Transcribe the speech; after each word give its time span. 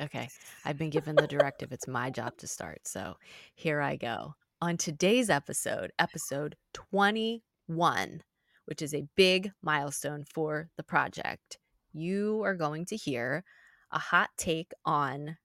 Okay. 0.00 0.28
I've 0.64 0.78
been 0.78 0.90
given 0.90 1.14
the 1.16 1.26
directive. 1.26 1.72
It's 1.72 1.86
my 1.86 2.10
job 2.10 2.36
to 2.38 2.46
start. 2.46 2.80
So 2.86 3.16
here 3.54 3.80
I 3.80 3.96
go. 3.96 4.34
On 4.62 4.76
today's 4.76 5.30
episode, 5.30 5.90
episode 5.98 6.56
21, 6.74 8.22
which 8.66 8.82
is 8.82 8.94
a 8.94 9.06
big 9.16 9.50
milestone 9.62 10.24
for 10.24 10.70
the 10.76 10.82
project, 10.82 11.58
you 11.92 12.42
are 12.44 12.54
going 12.54 12.86
to 12.86 12.96
hear 12.96 13.44
a 13.92 13.98
hot 13.98 14.30
take 14.36 14.72
on 14.84 15.36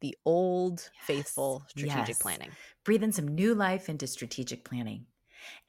the 0.00 0.14
old 0.24 0.78
Yes, 0.94 1.06
faithful 1.06 1.64
strategic 1.68 2.08
yes. 2.08 2.18
planning. 2.22 2.50
Breathing 2.84 3.10
some 3.12 3.26
new 3.28 3.54
life 3.54 3.88
into 3.88 4.06
strategic 4.06 4.64
planning. 4.64 5.06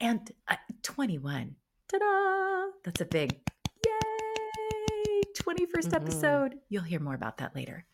And 0.00 0.30
uh, 0.46 0.56
21. 0.82 1.56
Ta 1.88 1.98
da! 1.98 2.70
That's 2.84 3.00
a 3.00 3.04
big 3.06 3.40
yay! 3.84 5.20
21st 5.36 5.88
Mhm. 5.90 5.94
episode. 5.94 6.54
You'll 6.68 6.84
hear 6.84 7.00
more 7.00 7.14
about 7.14 7.38
that 7.38 7.56
later. 7.56 7.86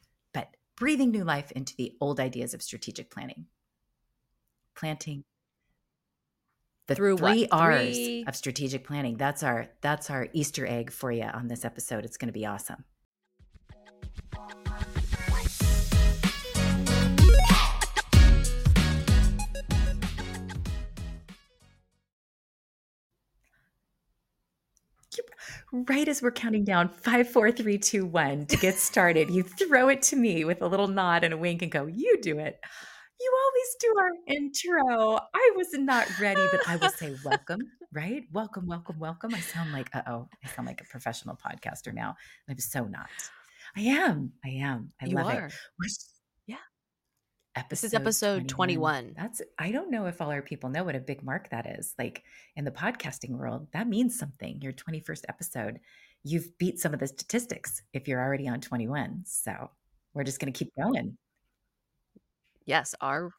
Breathing 0.77 1.11
new 1.11 1.25
life 1.25 1.51
into 1.53 1.75
the 1.77 1.95
old 2.01 2.21
ideas 2.21 2.53
of 2.55 2.63
strategic 2.63 3.11
planning. 3.11 3.47
Planting 4.77 5.25
the 6.87 6.95
Through 6.95 7.17
what? 7.17 7.33
three 7.33 7.49
R's 7.51 7.97
Three- 7.97 8.25
of 8.29 8.37
strategic 8.37 8.87
planning. 8.87 9.17
That's 9.17 9.43
our 9.43 9.69
that's 9.81 10.11
our 10.11 10.29
Easter 10.33 10.67
egg 10.67 10.93
for 10.93 11.11
you 11.11 11.25
on 11.25 11.49
this 11.49 11.65
episode. 11.65 12.05
It's 12.05 12.17
going 12.17 12.29
to 12.29 12.33
be 12.33 12.47
awesome. 12.47 12.85
Right 25.85 26.09
as 26.09 26.23
we're 26.23 26.31
counting 26.31 26.65
down 26.65 26.89
five, 26.89 27.29
four, 27.29 27.53
three, 27.53 27.79
two, 27.79 28.07
one 28.07 28.47
to 28.47 28.57
get 28.57 28.77
started, 28.77 29.31
you 29.31 29.43
throw 29.43 29.89
it 29.89 30.03
to 30.03 30.17
me 30.17 30.45
with 30.45 30.63
a 30.63 30.67
little 30.67 30.89
nod 30.89 31.25
and 31.25 31.35
a 31.35 31.37
wink 31.37 31.63
and 31.63 31.71
go, 31.71 31.87
You 31.87 32.19
do 32.23 32.39
it. 32.39 32.59
You 33.19 33.33
always 33.45 33.77
do 33.81 33.95
our 33.99 34.37
intro. 34.37 35.19
I 35.35 35.53
was 35.57 35.69
not 35.73 36.07
ready, 36.21 36.43
but 36.51 36.61
I 36.69 36.77
will 36.77 36.91
say 36.91 37.15
welcome, 37.25 37.61
right? 37.93 38.25
Welcome, 38.33 38.67
welcome, 38.67 38.99
welcome. 38.99 39.35
I 39.35 39.41
sound 39.41 39.73
like, 39.73 39.95
uh 39.95 40.03
oh, 40.07 40.29
I 40.45 40.49
sound 40.49 40.69
like 40.69 40.81
a 40.81 40.85
professional 40.85 41.37
podcaster 41.37 41.93
now. 41.95 42.17
I'm 42.49 42.59
so 42.59 42.85
not. 42.85 43.09
I 43.77 43.81
am. 43.83 44.33
I 44.45 44.49
am. 44.51 44.93
I 45.01 45.07
you 45.07 45.17
love 45.17 45.27
are. 45.29 45.47
it. 45.47 45.55
We're 45.79 45.89
Yeah. 47.57 47.63
This 47.71 47.85
is 47.85 47.95
episode 47.95 48.49
21. 48.49 49.15
That's 49.17 49.41
I 49.59 49.73
don't 49.73 49.91
know 49.91 50.05
if 50.07 50.21
all 50.21 50.31
our 50.31 50.43
people 50.43 50.69
know 50.69 50.85
what 50.85 50.95
a 50.95 51.01
big 51.01 51.23
mark 51.23 51.49
that 51.51 51.67
is. 51.67 51.95
Like 51.99 52.23
in 52.55 52.65
the 52.67 52.71
podcasting 52.71 53.31
world, 53.31 53.67
that 53.73 53.89
means 53.89 54.19
something. 54.19 54.61
Your 54.61 54.75
21st 54.75 55.23
episode, 55.29 55.81
you've 56.23 56.57
beat 56.59 56.79
some 56.79 56.93
of 56.93 57.01
the 57.01 57.07
statistics 57.07 57.83
if 57.95 58.07
you're 58.07 58.23
already 58.23 58.47
on 58.47 58.61
21. 58.61 59.23
So 59.25 59.71
we're 60.13 60.25
just 60.25 60.39
going 60.39 60.53
to 60.53 60.59
keep 60.59 60.75
going. 60.77 61.17
Yes, 62.67 62.95
our 63.01 63.31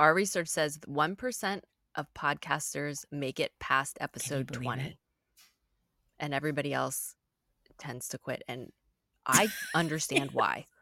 our 0.00 0.12
research 0.12 0.48
says 0.48 0.78
1% 0.88 1.60
of 1.94 2.06
podcasters 2.14 3.04
make 3.12 3.38
it 3.38 3.52
past 3.60 3.98
episode 4.00 4.48
20. 4.48 4.82
it? 4.82 4.96
And 6.18 6.34
everybody 6.34 6.72
else 6.72 7.14
tends 7.78 8.08
to 8.08 8.18
quit 8.18 8.42
and 8.48 8.72
I 9.24 9.48
understand 9.74 10.30
why. 10.32 10.66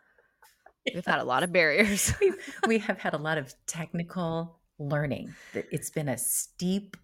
We've 0.95 1.07
had 1.07 1.21
a 1.21 1.25
lot 1.25 1.43
of 1.43 1.53
barriers. 1.53 2.13
we, 2.67 2.79
have 2.79 2.99
had 2.99 3.15
a 3.15 3.19
lot 3.19 3.39
of 3.39 3.55
technical 3.67 4.59
learning. 4.79 5.35
It's 5.55 5.91
been 5.91 6.09
a 6.09 6.19
steep 6.19 6.97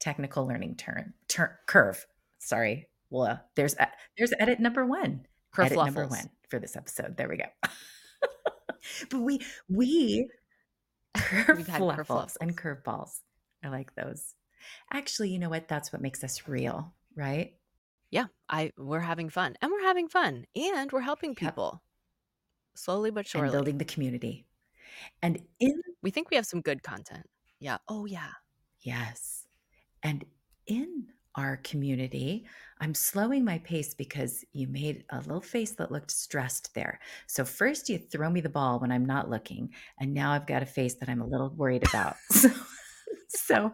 technical 0.00 0.46
learning 0.46 0.76
turn, 0.76 1.14
turn 1.28 1.50
curve. 1.66 2.06
Sorry. 2.38 2.88
Well, 3.10 3.26
uh, 3.26 3.36
there's 3.54 3.76
uh, 3.76 3.86
there's 4.18 4.32
edit 4.38 4.60
number 4.60 4.84
one. 4.84 5.26
edit 5.58 5.76
number 5.76 6.06
one 6.06 6.30
for 6.48 6.58
this 6.58 6.76
episode. 6.76 7.16
There 7.16 7.28
we 7.28 7.36
go. 7.36 7.44
but 9.10 9.20
we 9.20 9.40
we 9.68 10.28
We've 11.48 11.66
had 11.66 11.80
kerfluffles 11.80 12.36
and 12.40 12.56
kerfluffles. 12.56 12.82
curveballs. 12.84 13.20
I 13.62 13.68
like 13.68 13.94
those. 13.94 14.34
Actually, 14.92 15.30
you 15.30 15.38
know 15.38 15.48
what? 15.48 15.68
That's 15.68 15.92
what 15.92 16.02
makes 16.02 16.24
us 16.24 16.48
real, 16.48 16.92
right? 17.16 17.54
Yeah, 18.10 18.26
I 18.48 18.72
we're 18.76 19.00
having 19.00 19.30
fun. 19.30 19.56
And 19.62 19.70
we're 19.70 19.82
having 19.82 20.08
fun. 20.08 20.46
And 20.56 20.90
we're 20.90 21.00
helping 21.00 21.34
people. 21.34 21.82
Slowly 22.74 23.10
but 23.10 23.26
surely. 23.26 23.46
And 23.46 23.52
building 23.52 23.78
the 23.78 23.84
community. 23.84 24.46
And 25.22 25.40
in 25.60 25.80
We 26.02 26.10
think 26.10 26.30
we 26.30 26.36
have 26.36 26.46
some 26.46 26.60
good 26.60 26.82
content. 26.82 27.26
Yeah. 27.60 27.78
Oh 27.88 28.04
yeah. 28.04 28.30
Yes. 28.80 29.46
And 30.02 30.24
in 30.66 31.06
our 31.36 31.56
community, 31.58 32.46
I'm 32.80 32.94
slowing 32.94 33.44
my 33.44 33.58
pace 33.58 33.94
because 33.94 34.44
you 34.52 34.68
made 34.68 35.04
a 35.10 35.18
little 35.20 35.40
face 35.40 35.72
that 35.72 35.90
looked 35.90 36.10
stressed 36.10 36.74
there. 36.74 37.00
So, 37.26 37.44
first, 37.44 37.88
you 37.88 37.98
throw 37.98 38.30
me 38.30 38.40
the 38.40 38.48
ball 38.48 38.78
when 38.78 38.92
I'm 38.92 39.04
not 39.04 39.30
looking. 39.30 39.70
And 39.98 40.14
now 40.14 40.32
I've 40.32 40.46
got 40.46 40.62
a 40.62 40.66
face 40.66 40.94
that 40.96 41.08
I'm 41.08 41.22
a 41.22 41.26
little 41.26 41.50
worried 41.50 41.86
about. 41.88 42.16
So, 42.30 42.50
so 43.28 43.72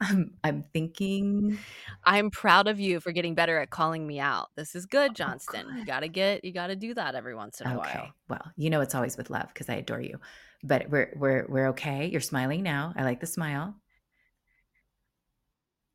I'm, 0.00 0.32
I'm 0.42 0.64
thinking, 0.72 1.58
I'm 2.04 2.30
proud 2.30 2.68
of 2.68 2.80
you 2.80 3.00
for 3.00 3.12
getting 3.12 3.34
better 3.34 3.58
at 3.58 3.70
calling 3.70 4.06
me 4.06 4.18
out. 4.18 4.48
This 4.56 4.74
is 4.74 4.86
good, 4.86 5.10
oh, 5.10 5.14
Johnston. 5.14 5.66
You 5.76 5.84
got 5.84 6.00
to 6.00 6.08
get 6.08 6.44
you 6.44 6.52
got 6.52 6.68
to 6.68 6.76
do 6.76 6.94
that 6.94 7.14
every 7.14 7.34
once 7.34 7.60
in 7.60 7.66
a 7.66 7.78
Okay. 7.78 7.98
while. 7.98 8.08
Well, 8.28 8.52
you 8.56 8.70
know, 8.70 8.80
it's 8.80 8.94
always 8.94 9.16
with 9.16 9.30
love 9.30 9.48
because 9.48 9.68
I 9.68 9.74
adore 9.74 10.00
you. 10.00 10.18
But 10.62 10.90
we're, 10.90 11.12
we're, 11.16 11.46
we're 11.48 11.68
okay. 11.68 12.06
You're 12.06 12.20
smiling 12.20 12.62
now. 12.62 12.92
I 12.96 13.04
like 13.04 13.20
the 13.20 13.26
smile. 13.26 13.74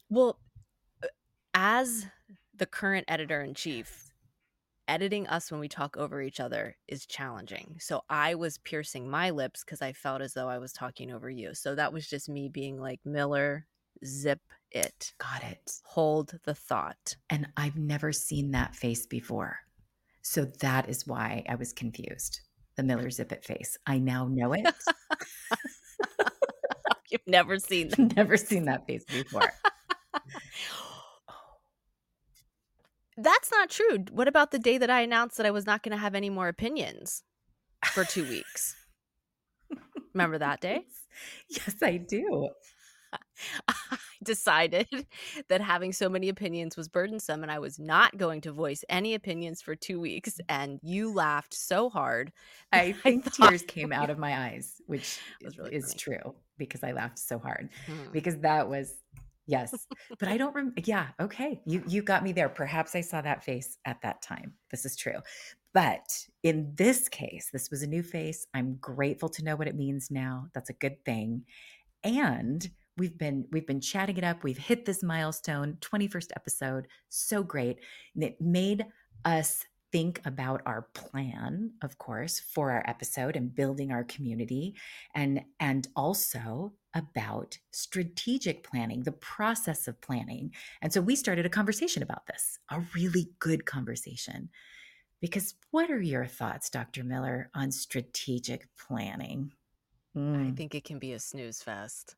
Well, 0.09 0.39
uh, 1.03 1.07
as 1.53 2.05
the 2.55 2.65
current 2.65 3.05
editor 3.07 3.41
in 3.41 3.53
chief, 3.53 4.11
editing 4.87 5.27
us 5.27 5.51
when 5.51 5.59
we 5.59 5.67
talk 5.67 5.97
over 5.97 6.21
each 6.21 6.39
other 6.39 6.77
is 6.87 7.05
challenging. 7.05 7.77
So 7.79 8.03
I 8.09 8.35
was 8.35 8.59
piercing 8.59 9.09
my 9.09 9.31
lips 9.31 9.63
because 9.63 9.81
I 9.81 9.93
felt 9.93 10.21
as 10.21 10.33
though 10.33 10.47
I 10.47 10.59
was 10.59 10.73
talking 10.73 11.11
over 11.11 11.29
you. 11.29 11.53
So 11.55 11.75
that 11.75 11.91
was 11.91 12.07
just 12.07 12.29
me 12.29 12.49
being 12.49 12.79
like, 12.79 12.99
Miller, 13.03 13.65
zip 14.03 14.39
it, 14.71 15.13
Got 15.19 15.43
it. 15.43 15.71
hold 15.85 16.37
the 16.43 16.53
thought. 16.53 17.15
And 17.29 17.47
I've 17.55 17.77
never 17.77 18.11
seen 18.11 18.51
that 18.51 18.75
face 18.75 19.05
before. 19.05 19.57
So 20.21 20.45
that 20.59 20.89
is 20.89 21.07
why 21.07 21.43
I 21.47 21.55
was 21.55 21.71
confused. 21.71 22.41
The 22.75 22.83
Miller 22.83 23.07
Zippet 23.07 23.43
face. 23.45 23.77
I 23.87 23.99
now 23.99 24.27
know 24.27 24.51
it. 24.53 24.65
You've 27.09 27.21
never 27.27 27.57
seen 27.59 27.89
that. 27.89 27.99
never 28.17 28.35
seen 28.35 28.65
that 28.65 28.85
face 28.85 29.05
before. 29.05 29.53
That's 33.17 33.49
not 33.51 33.69
true. 33.69 33.99
What 34.11 34.27
about 34.27 34.51
the 34.51 34.59
day 34.59 34.77
that 34.77 34.89
I 34.89 34.99
announced 35.01 35.37
that 35.37 35.45
I 35.45 35.51
was 35.51 35.65
not 35.65 35.83
going 35.83 35.91
to 35.93 35.97
have 35.97 36.15
any 36.15 36.29
more 36.29 36.49
opinions 36.49 37.23
for 37.93 38.03
two 38.03 38.27
weeks? 38.27 38.75
Remember 40.13 40.37
that 40.37 40.59
day? 40.59 40.85
Yes, 41.49 41.75
I 41.81 41.95
do. 41.97 42.49
I 43.67 43.97
decided 44.23 44.87
that 45.49 45.61
having 45.61 45.93
so 45.93 46.09
many 46.09 46.29
opinions 46.29 46.75
was 46.77 46.87
burdensome 46.87 47.43
and 47.43 47.51
I 47.51 47.59
was 47.59 47.79
not 47.79 48.17
going 48.17 48.41
to 48.41 48.51
voice 48.51 48.83
any 48.89 49.13
opinions 49.13 49.61
for 49.61 49.75
two 49.75 49.99
weeks. 49.99 50.39
And 50.49 50.79
you 50.83 51.13
laughed 51.13 51.53
so 51.53 51.89
hard. 51.89 52.31
I 52.71 52.91
think 52.93 53.25
thought- 53.25 53.49
tears 53.49 53.63
came 53.63 53.91
out 53.91 54.09
of 54.09 54.17
my 54.17 54.47
eyes, 54.47 54.81
which 54.87 55.19
really 55.57 55.75
is 55.75 55.87
funny. 55.87 55.97
true 55.97 56.35
because 56.57 56.83
I 56.83 56.91
laughed 56.91 57.19
so 57.19 57.39
hard. 57.39 57.69
Hmm. 57.85 58.11
Because 58.11 58.37
that 58.39 58.69
was 58.69 58.93
yes. 59.47 59.87
But 60.19 60.29
I 60.29 60.37
don't 60.37 60.55
remember. 60.55 60.81
Yeah, 60.85 61.07
okay. 61.19 61.61
You 61.65 61.83
you 61.87 62.01
got 62.01 62.23
me 62.23 62.31
there. 62.31 62.49
Perhaps 62.49 62.95
I 62.95 63.01
saw 63.01 63.21
that 63.21 63.43
face 63.43 63.77
at 63.85 64.01
that 64.01 64.21
time. 64.21 64.53
This 64.71 64.85
is 64.85 64.95
true. 64.95 65.19
But 65.73 66.25
in 66.43 66.71
this 66.75 67.09
case, 67.09 67.49
this 67.51 67.69
was 67.69 67.81
a 67.83 67.87
new 67.87 68.01
face. 68.01 68.47
I'm 68.53 68.75
grateful 68.75 69.27
to 69.29 69.43
know 69.43 69.57
what 69.57 69.67
it 69.67 69.75
means 69.75 70.09
now. 70.09 70.47
That's 70.53 70.69
a 70.69 70.73
good 70.73 71.03
thing. 71.03 71.43
And 72.03 72.69
we've 72.97 73.17
been 73.17 73.45
we've 73.51 73.67
been 73.67 73.81
chatting 73.81 74.17
it 74.17 74.23
up. 74.23 74.43
We've 74.43 74.57
hit 74.57 74.85
this 74.85 75.03
milestone, 75.03 75.77
21st 75.81 76.31
episode. 76.35 76.87
So 77.09 77.43
great. 77.43 77.79
And 78.15 78.23
it 78.23 78.39
made 78.41 78.85
us 79.25 79.65
think 79.91 80.21
about 80.25 80.61
our 80.65 80.83
plan, 80.93 81.71
of 81.81 81.97
course, 81.97 82.39
for 82.39 82.71
our 82.71 82.83
episode 82.87 83.35
and 83.35 83.55
building 83.55 83.91
our 83.91 84.03
community 84.03 84.75
and 85.13 85.41
and 85.59 85.87
also 85.95 86.73
about 86.93 87.57
strategic 87.71 88.63
planning, 88.63 89.03
the 89.03 89.11
process 89.11 89.87
of 89.87 89.99
planning. 90.01 90.53
And 90.81 90.93
so 90.93 91.01
we 91.01 91.15
started 91.15 91.45
a 91.45 91.49
conversation 91.49 92.01
about 92.03 92.25
this, 92.27 92.57
a 92.69 92.81
really 92.95 93.31
good 93.39 93.65
conversation. 93.65 94.49
Because 95.21 95.55
what 95.71 95.89
are 95.91 96.01
your 96.01 96.25
thoughts, 96.25 96.69
Dr. 96.69 97.03
Miller, 97.03 97.49
on 97.53 97.71
strategic 97.71 98.67
planning? 98.77 99.53
I 100.33 100.51
Mm, 100.51 100.51
think 100.51 100.75
it 100.75 100.83
can 100.83 100.99
be 100.99 101.13
a 101.13 101.19
snooze 101.19 101.61
fest. 101.63 102.15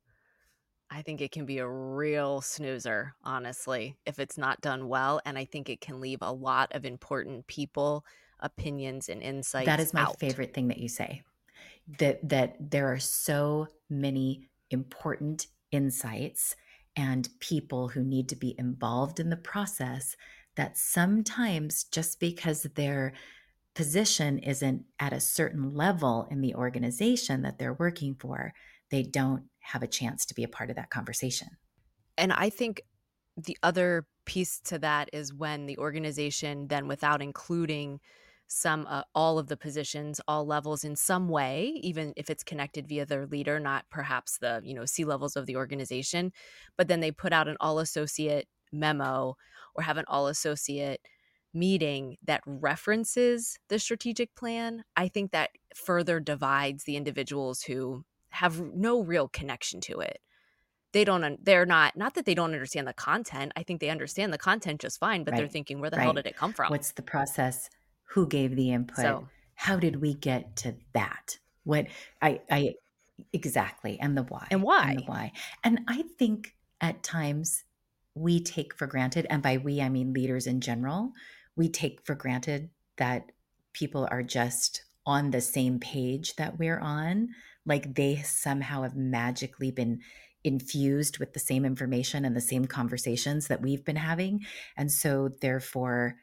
I 0.89 1.01
think 1.01 1.21
it 1.21 1.31
can 1.31 1.45
be 1.45 1.59
a 1.59 1.67
real 1.67 2.41
snoozer, 2.41 3.13
honestly, 3.23 3.95
if 4.05 4.19
it's 4.19 4.37
not 4.37 4.61
done 4.61 4.87
well. 4.87 5.19
And 5.25 5.37
I 5.37 5.45
think 5.45 5.69
it 5.69 5.81
can 5.81 5.99
leave 5.99 6.19
a 6.21 6.31
lot 6.31 6.71
of 6.73 6.85
important 6.85 7.45
people, 7.47 8.05
opinions, 8.39 9.09
and 9.09 9.21
insights. 9.21 9.65
that 9.65 9.79
is 9.79 9.93
my 9.93 10.01
out. 10.01 10.19
favorite 10.19 10.53
thing 10.53 10.69
that 10.69 10.77
you 10.77 10.87
say. 10.87 11.23
That 11.99 12.27
that 12.29 12.55
there 12.59 12.91
are 12.91 12.99
so 12.99 13.67
many 13.89 14.49
important 14.71 15.47
insights 15.71 16.55
and 16.95 17.29
people 17.39 17.89
who 17.89 18.03
need 18.03 18.29
to 18.29 18.35
be 18.35 18.55
involved 18.57 19.19
in 19.19 19.29
the 19.29 19.37
process 19.37 20.15
that 20.55 20.77
sometimes 20.77 21.83
just 21.85 22.19
because 22.19 22.63
they're 22.75 23.13
position 23.75 24.39
isn't 24.39 24.83
at 24.99 25.13
a 25.13 25.19
certain 25.19 25.75
level 25.75 26.27
in 26.31 26.41
the 26.41 26.55
organization 26.55 27.43
that 27.43 27.59
they're 27.59 27.75
working 27.75 28.15
for, 28.15 28.51
they 28.89 29.03
don't 29.03 29.43
have 29.67 29.83
a 29.83 29.87
chance 29.87 30.25
to 30.25 30.33
be 30.33 30.43
a 30.43 30.47
part 30.47 30.69
of 30.69 30.75
that 30.77 30.89
conversation. 30.89 31.49
And 32.17 32.31
I 32.31 32.49
think 32.49 32.81
the 33.35 33.57
other 33.61 34.05
piece 34.25 34.59
to 34.61 34.79
that 34.79 35.09
is 35.13 35.33
when 35.33 35.65
the 35.65 35.77
organization 35.77 36.67
then 36.67 36.87
without 36.87 37.21
including 37.21 37.99
some 38.47 38.87
uh, 38.89 39.03
all 39.13 39.37
of 39.37 39.47
the 39.47 39.57
positions 39.57 40.21
all 40.27 40.45
levels 40.45 40.83
in 40.83 40.95
some 40.95 41.27
way 41.29 41.73
even 41.81 42.13
if 42.15 42.29
it's 42.29 42.43
connected 42.43 42.87
via 42.87 43.05
their 43.05 43.27
leader 43.27 43.59
not 43.59 43.85
perhaps 43.91 44.37
the 44.39 44.61
you 44.63 44.73
know 44.73 44.85
c 44.85 45.03
levels 45.03 45.35
of 45.35 45.45
the 45.45 45.55
organization 45.55 46.31
but 46.77 46.87
then 46.87 46.99
they 46.99 47.11
put 47.11 47.33
out 47.33 47.47
an 47.47 47.57
all 47.59 47.79
associate 47.79 48.47
memo 48.71 49.35
or 49.75 49.83
have 49.83 49.97
an 49.97 50.05
all 50.07 50.27
associate 50.27 51.01
meeting 51.53 52.17
that 52.23 52.41
references 52.45 53.57
the 53.69 53.79
strategic 53.79 54.33
plan 54.35 54.83
i 54.95 55.07
think 55.07 55.31
that 55.31 55.51
further 55.75 56.19
divides 56.19 56.85
the 56.85 56.95
individuals 56.95 57.61
who 57.61 58.03
have 58.29 58.59
no 58.59 59.01
real 59.01 59.27
connection 59.27 59.81
to 59.81 59.99
it. 59.99 60.19
They 60.93 61.03
don't 61.03 61.43
they're 61.43 61.65
not 61.65 61.95
not 61.97 62.15
that 62.15 62.25
they 62.25 62.33
don't 62.33 62.53
understand 62.53 62.87
the 62.87 62.93
content 62.93 63.51
i 63.55 63.61
think 63.61 63.81
they 63.81 63.89
understand 63.89 64.33
the 64.33 64.37
content 64.37 64.81
just 64.81 64.99
fine 64.99 65.23
but 65.23 65.31
right. 65.31 65.37
they're 65.37 65.47
thinking 65.47 65.79
where 65.79 65.89
the 65.89 65.97
right. 65.97 66.03
hell 66.03 66.13
did 66.13 66.25
it 66.25 66.35
come 66.35 66.53
from? 66.53 66.71
What's 66.71 66.91
the 66.91 67.01
process? 67.01 67.69
Who 68.11 68.25
gave 68.25 68.55
the 68.55 68.71
input? 68.71 68.97
So, 68.97 69.27
how 69.53 69.77
did 69.77 70.01
we 70.01 70.13
get 70.13 70.55
to 70.57 70.75
that? 70.93 71.37
What 71.65 71.87
i 72.21 72.39
i 72.49 72.75
exactly 73.33 73.99
and 73.99 74.17
the 74.17 74.23
why 74.23 74.47
and 74.49 74.63
why 74.63 74.91
and 74.91 74.99
the 74.99 75.03
why. 75.03 75.31
And 75.63 75.81
i 75.87 76.03
think 76.17 76.55
at 76.81 77.03
times 77.03 77.63
we 78.15 78.41
take 78.41 78.73
for 78.73 78.87
granted 78.87 79.27
and 79.29 79.43
by 79.43 79.57
we 79.57 79.81
i 79.81 79.89
mean 79.89 80.13
leaders 80.13 80.47
in 80.47 80.61
general 80.61 81.11
we 81.55 81.69
take 81.69 82.01
for 82.05 82.15
granted 82.15 82.69
that 82.97 83.31
people 83.73 84.07
are 84.09 84.23
just 84.23 84.83
on 85.05 85.31
the 85.31 85.41
same 85.41 85.79
page 85.79 86.35
that 86.35 86.57
we're 86.57 86.79
on 86.79 87.29
like 87.67 87.93
they 87.93 88.17
somehow 88.17 88.81
have 88.81 88.95
magically 88.95 89.69
been 89.69 90.01
infused 90.43 91.19
with 91.19 91.33
the 91.33 91.39
same 91.39 91.65
information 91.65 92.25
and 92.25 92.35
the 92.35 92.41
same 92.41 92.65
conversations 92.65 93.47
that 93.47 93.61
we've 93.61 93.85
been 93.85 93.97
having 93.97 94.45
and 94.77 94.91
so 94.91 95.29
therefore 95.41 96.17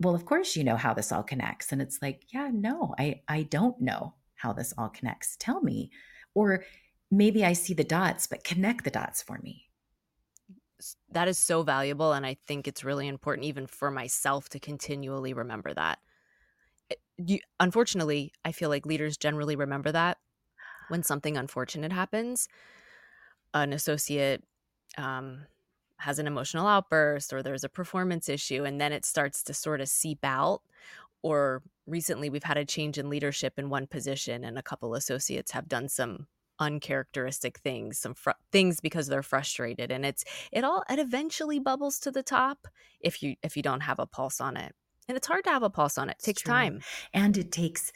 well, 0.00 0.14
of 0.14 0.24
course 0.24 0.56
you 0.56 0.64
know 0.64 0.76
how 0.76 0.94
this 0.94 1.12
all 1.12 1.22
connects. 1.22 1.72
And 1.72 1.82
it's 1.82 2.00
like, 2.00 2.22
yeah, 2.32 2.50
no, 2.52 2.94
I, 2.98 3.22
I 3.28 3.42
don't 3.42 3.80
know 3.80 4.14
how 4.36 4.52
this 4.52 4.72
all 4.78 4.88
connects. 4.88 5.36
Tell 5.38 5.60
me. 5.60 5.90
Or 6.34 6.64
maybe 7.10 7.44
I 7.44 7.52
see 7.52 7.74
the 7.74 7.84
dots, 7.84 8.26
but 8.26 8.44
connect 8.44 8.84
the 8.84 8.90
dots 8.90 9.22
for 9.22 9.38
me. 9.42 9.64
That 11.10 11.26
is 11.26 11.38
so 11.38 11.62
valuable. 11.62 12.12
And 12.12 12.24
I 12.24 12.36
think 12.46 12.68
it's 12.68 12.84
really 12.84 13.08
important, 13.08 13.46
even 13.46 13.66
for 13.66 13.90
myself, 13.90 14.48
to 14.50 14.60
continually 14.60 15.32
remember 15.32 15.74
that. 15.74 15.98
Eh, 16.90 16.94
you, 17.16 17.38
unfortunately, 17.58 18.32
I 18.44 18.52
feel 18.52 18.68
like 18.68 18.86
leaders 18.86 19.16
generally 19.16 19.56
remember 19.56 19.90
that 19.90 20.18
when 20.88 21.02
something 21.02 21.36
unfortunate 21.36 21.92
happens. 21.92 22.48
An 23.54 23.72
associate 23.72 24.44
um, 24.96 25.46
has 25.98 26.18
an 26.18 26.26
emotional 26.26 26.66
outburst 26.66 27.32
or 27.32 27.42
there's 27.42 27.64
a 27.64 27.68
performance 27.68 28.28
issue 28.28 28.64
and 28.64 28.80
then 28.80 28.92
it 28.92 29.04
starts 29.04 29.42
to 29.42 29.54
sort 29.54 29.80
of 29.80 29.88
seep 29.88 30.20
out 30.22 30.62
or 31.22 31.62
recently 31.86 32.30
we've 32.30 32.44
had 32.44 32.56
a 32.56 32.64
change 32.64 32.98
in 32.98 33.10
leadership 33.10 33.54
in 33.58 33.68
one 33.68 33.86
position 33.86 34.44
and 34.44 34.58
a 34.58 34.62
couple 34.62 34.94
associates 34.94 35.50
have 35.50 35.68
done 35.68 35.88
some 35.88 36.26
uncharacteristic 36.60 37.58
things 37.58 37.98
some 37.98 38.14
fr- 38.14 38.30
things 38.50 38.80
because 38.80 39.06
they're 39.06 39.22
frustrated 39.22 39.92
and 39.92 40.04
it's 40.04 40.24
it 40.50 40.64
all 40.64 40.82
it 40.90 40.98
eventually 40.98 41.60
bubbles 41.60 41.98
to 42.00 42.10
the 42.10 42.22
top 42.22 42.66
if 43.00 43.22
you 43.22 43.36
if 43.42 43.56
you 43.56 43.62
don't 43.62 43.80
have 43.80 43.98
a 43.98 44.06
pulse 44.06 44.40
on 44.40 44.56
it 44.56 44.74
and 45.06 45.16
it's 45.16 45.26
hard 45.26 45.44
to 45.44 45.50
have 45.50 45.62
a 45.62 45.70
pulse 45.70 45.96
on 45.98 46.08
it, 46.08 46.16
it 46.18 46.24
takes 46.24 46.42
time 46.42 46.80
and 47.14 47.36
it 47.38 47.52
takes 47.52 47.92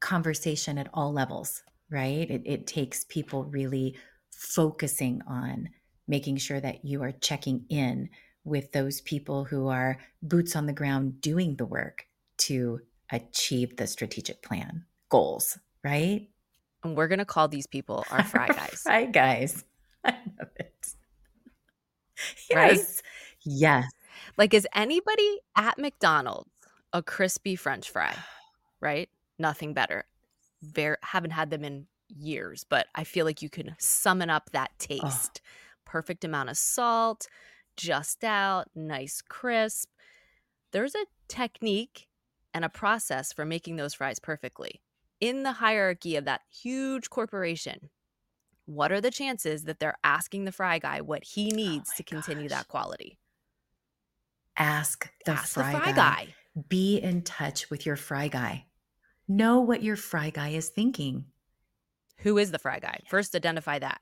conversation 0.00 0.78
at 0.78 0.88
all 0.92 1.12
levels 1.12 1.62
right 1.90 2.30
it, 2.30 2.42
it 2.44 2.66
takes 2.66 3.04
people 3.04 3.44
really 3.44 3.96
focusing 4.30 5.20
on 5.26 5.68
making 6.08 6.36
sure 6.36 6.60
that 6.60 6.84
you 6.84 7.02
are 7.02 7.12
checking 7.12 7.64
in 7.68 8.08
with 8.44 8.72
those 8.72 9.00
people 9.00 9.44
who 9.44 9.68
are 9.68 9.98
boots 10.22 10.56
on 10.56 10.66
the 10.66 10.72
ground 10.72 11.20
doing 11.20 11.56
the 11.56 11.66
work 11.66 12.06
to 12.38 12.80
achieve 13.12 13.76
the 13.76 13.86
strategic 13.86 14.42
plan 14.42 14.84
goals, 15.08 15.58
right? 15.84 16.28
And 16.82 16.96
we're 16.96 17.08
going 17.08 17.18
to 17.18 17.24
call 17.24 17.48
these 17.48 17.66
people 17.66 18.04
our 18.10 18.24
fry 18.24 18.48
guys. 18.48 18.80
fry 18.82 19.04
guys. 19.06 19.64
I 20.04 20.16
love 20.38 20.48
it. 20.56 20.86
Yes. 22.48 22.54
Right? 22.54 23.02
Yes. 23.44 23.90
Like, 24.36 24.54
is 24.54 24.66
anybody 24.74 25.40
at 25.56 25.78
McDonald's 25.78 26.50
a 26.92 27.02
crispy 27.02 27.56
French 27.56 27.90
fry? 27.90 28.14
Right? 28.80 29.08
Nothing 29.38 29.74
better. 29.74 30.04
Very 30.62 30.96
haven't 31.02 31.30
had 31.30 31.50
them 31.50 31.64
in 31.64 31.86
years, 32.08 32.64
but 32.64 32.86
I 32.94 33.04
feel 33.04 33.24
like 33.24 33.42
you 33.42 33.48
can 33.48 33.74
summon 33.78 34.30
up 34.30 34.50
that 34.52 34.70
taste. 34.78 35.40
Oh 35.44 35.48
perfect 35.90 36.24
amount 36.24 36.48
of 36.48 36.56
salt, 36.56 37.26
just 37.76 38.22
out, 38.22 38.68
nice 38.76 39.20
crisp. 39.20 39.88
There's 40.72 40.94
a 40.94 41.06
technique 41.28 42.06
and 42.54 42.64
a 42.64 42.68
process 42.68 43.32
for 43.32 43.44
making 43.44 43.76
those 43.76 43.94
fries 43.94 44.20
perfectly. 44.20 44.80
In 45.20 45.42
the 45.42 45.52
hierarchy 45.52 46.16
of 46.16 46.24
that 46.26 46.42
huge 46.48 47.10
corporation, 47.10 47.90
what 48.66 48.92
are 48.92 49.00
the 49.00 49.10
chances 49.10 49.64
that 49.64 49.80
they're 49.80 49.98
asking 50.04 50.44
the 50.44 50.52
fry 50.52 50.78
guy 50.78 51.00
what 51.00 51.24
he 51.24 51.50
oh 51.52 51.56
needs 51.56 51.90
oh 51.92 51.94
to 51.96 52.02
continue 52.04 52.48
gosh. 52.48 52.58
that 52.58 52.68
quality? 52.68 53.18
Ask 54.56 55.10
the, 55.24 55.32
Ask 55.32 55.54
fry, 55.54 55.72
the 55.72 55.78
fry 55.78 55.92
guy. 55.92 55.92
guy. 55.92 56.34
Be 56.68 56.98
in 56.98 57.22
touch 57.22 57.68
with 57.70 57.84
your 57.84 57.96
fry 57.96 58.28
guy. 58.28 58.66
Know 59.30 59.60
what 59.60 59.80
your 59.84 59.94
fry 59.94 60.30
guy 60.30 60.48
is 60.48 60.70
thinking. 60.70 61.26
Who 62.16 62.36
is 62.36 62.50
the 62.50 62.58
fry 62.58 62.80
guy? 62.80 62.98
First, 63.08 63.36
identify 63.36 63.78
that. 63.78 64.00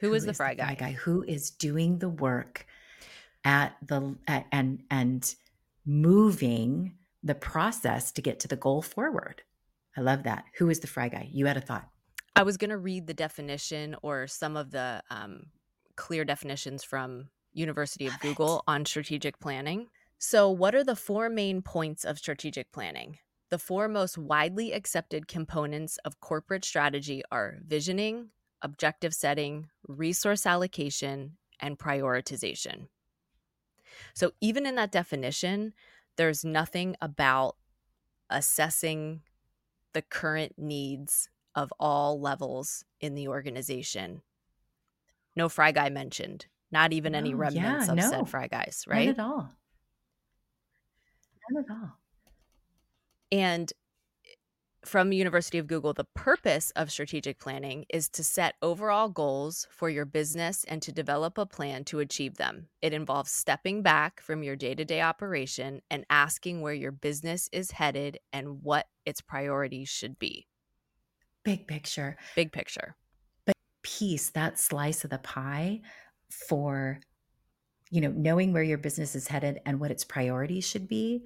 Who, 0.00 0.08
who 0.08 0.14
is 0.14 0.26
the 0.26 0.34
fry, 0.34 0.50
the 0.50 0.56
guy? 0.56 0.74
guy? 0.74 0.92
Who 0.92 1.22
is 1.22 1.48
doing 1.48 1.98
the 1.98 2.10
work 2.10 2.66
at 3.42 3.74
the 3.80 4.16
at, 4.26 4.44
and 4.52 4.82
and 4.90 5.34
moving 5.86 6.98
the 7.22 7.34
process 7.34 8.12
to 8.12 8.20
get 8.20 8.38
to 8.40 8.48
the 8.48 8.56
goal 8.56 8.82
forward? 8.82 9.40
I 9.96 10.02
love 10.02 10.24
that. 10.24 10.44
Who 10.58 10.68
is 10.68 10.80
the 10.80 10.86
fry 10.88 11.08
guy? 11.08 11.30
You 11.32 11.46
had 11.46 11.56
a 11.56 11.62
thought. 11.62 11.88
I 12.36 12.42
was 12.42 12.58
going 12.58 12.68
to 12.68 12.76
read 12.76 13.06
the 13.06 13.14
definition 13.14 13.96
or 14.02 14.26
some 14.26 14.58
of 14.58 14.72
the 14.72 15.02
um, 15.08 15.46
clear 15.96 16.26
definitions 16.26 16.84
from 16.84 17.30
University 17.54 18.06
of 18.06 18.12
love 18.12 18.20
Google 18.20 18.56
it. 18.58 18.64
on 18.66 18.84
strategic 18.84 19.40
planning. 19.40 19.86
So, 20.18 20.50
what 20.50 20.74
are 20.74 20.84
the 20.84 20.96
four 20.96 21.30
main 21.30 21.62
points 21.62 22.04
of 22.04 22.18
strategic 22.18 22.70
planning? 22.72 23.16
The 23.50 23.58
four 23.58 23.88
most 23.88 24.18
widely 24.18 24.72
accepted 24.72 25.26
components 25.26 25.98
of 26.04 26.20
corporate 26.20 26.64
strategy 26.64 27.22
are 27.32 27.56
visioning, 27.66 28.28
objective 28.60 29.14
setting, 29.14 29.68
resource 29.86 30.44
allocation, 30.44 31.38
and 31.60 31.78
prioritization. 31.78 32.88
So, 34.14 34.32
even 34.40 34.66
in 34.66 34.74
that 34.74 34.92
definition, 34.92 35.72
there's 36.16 36.44
nothing 36.44 36.94
about 37.00 37.56
assessing 38.28 39.22
the 39.94 40.02
current 40.02 40.52
needs 40.58 41.30
of 41.54 41.72
all 41.80 42.20
levels 42.20 42.84
in 43.00 43.14
the 43.14 43.28
organization. 43.28 44.22
No 45.34 45.48
fry 45.48 45.72
guy 45.72 45.88
mentioned, 45.88 46.46
not 46.70 46.92
even 46.92 47.12
no, 47.12 47.18
any 47.18 47.34
remnants 47.34 47.86
yeah, 47.86 47.92
of 47.92 47.96
no, 47.96 48.10
said 48.10 48.28
fry 48.28 48.46
guys, 48.46 48.84
right? 48.86 49.06
Not 49.06 49.18
at 49.18 49.24
all. 49.24 49.50
Not 51.50 51.64
at 51.64 51.70
all. 51.70 51.98
And 53.30 53.72
from 54.84 55.12
University 55.12 55.58
of 55.58 55.66
Google, 55.66 55.92
the 55.92 56.06
purpose 56.14 56.70
of 56.76 56.90
strategic 56.90 57.38
planning 57.38 57.84
is 57.90 58.08
to 58.10 58.24
set 58.24 58.54
overall 58.62 59.08
goals 59.08 59.66
for 59.70 59.90
your 59.90 60.04
business 60.04 60.64
and 60.64 60.80
to 60.82 60.92
develop 60.92 61.36
a 61.36 61.44
plan 61.44 61.84
to 61.84 61.98
achieve 61.98 62.36
them. 62.36 62.68
It 62.80 62.92
involves 62.92 63.30
stepping 63.30 63.82
back 63.82 64.20
from 64.20 64.42
your 64.42 64.56
day-to-day 64.56 65.02
operation 65.02 65.82
and 65.90 66.06
asking 66.08 66.62
where 66.62 66.74
your 66.74 66.92
business 66.92 67.50
is 67.52 67.72
headed 67.72 68.18
and 68.32 68.62
what 68.62 68.86
its 69.04 69.20
priorities 69.20 69.88
should 69.88 70.18
be. 70.18 70.46
Big 71.44 71.66
picture. 71.66 72.16
Big 72.34 72.52
picture. 72.52 72.96
But 73.44 73.56
piece 73.82 74.30
that 74.30 74.58
slice 74.58 75.04
of 75.04 75.10
the 75.10 75.18
pie 75.18 75.80
for 76.30 77.00
you 77.90 78.00
know, 78.00 78.10
knowing 78.10 78.52
where 78.52 78.62
your 78.62 78.78
business 78.78 79.14
is 79.14 79.28
headed 79.28 79.60
and 79.64 79.80
what 79.80 79.90
its 79.90 80.04
priorities 80.04 80.66
should 80.66 80.88
be 80.88 81.24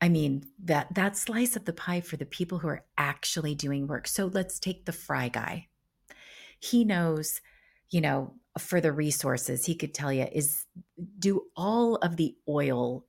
I 0.00 0.08
mean, 0.08 0.44
that 0.64 0.94
that 0.94 1.16
slice 1.16 1.56
of 1.56 1.64
the 1.64 1.72
pie 1.72 2.00
for 2.00 2.16
the 2.16 2.26
people 2.26 2.58
who 2.58 2.68
are 2.68 2.84
actually 2.98 3.54
doing 3.54 3.86
work. 3.86 4.06
So 4.06 4.26
let's 4.26 4.58
take 4.58 4.84
the 4.84 4.92
fry 4.92 5.28
guy. 5.28 5.68
He 6.60 6.84
knows, 6.84 7.40
you 7.90 8.00
know, 8.00 8.34
for 8.58 8.80
the 8.80 8.92
resources, 8.92 9.64
he 9.66 9.74
could 9.74 9.94
tell 9.94 10.12
you 10.12 10.26
is 10.32 10.66
do 11.18 11.42
all 11.56 11.96
of 11.96 12.16
the 12.16 12.36
oil 12.48 13.06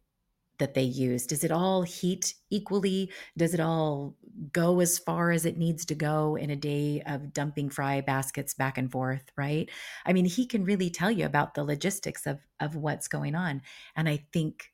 that 0.59 0.73
they 0.73 0.83
use 0.83 1.25
does 1.27 1.43
it 1.43 1.51
all 1.51 1.83
heat 1.83 2.33
equally 2.49 3.11
does 3.37 3.53
it 3.53 3.59
all 3.59 4.15
go 4.51 4.79
as 4.79 4.97
far 4.97 5.31
as 5.31 5.45
it 5.45 5.57
needs 5.57 5.85
to 5.85 5.95
go 5.95 6.35
in 6.35 6.49
a 6.49 6.55
day 6.55 7.01
of 7.05 7.33
dumping 7.33 7.69
fry 7.69 8.01
baskets 8.01 8.53
back 8.53 8.77
and 8.77 8.91
forth 8.91 9.31
right 9.35 9.69
i 10.05 10.13
mean 10.13 10.25
he 10.25 10.45
can 10.45 10.63
really 10.63 10.89
tell 10.89 11.11
you 11.11 11.25
about 11.25 11.53
the 11.53 11.63
logistics 11.63 12.25
of 12.25 12.39
of 12.59 12.75
what's 12.75 13.07
going 13.07 13.35
on 13.35 13.61
and 13.95 14.09
i 14.09 14.25
think 14.33 14.71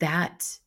that 0.00 0.58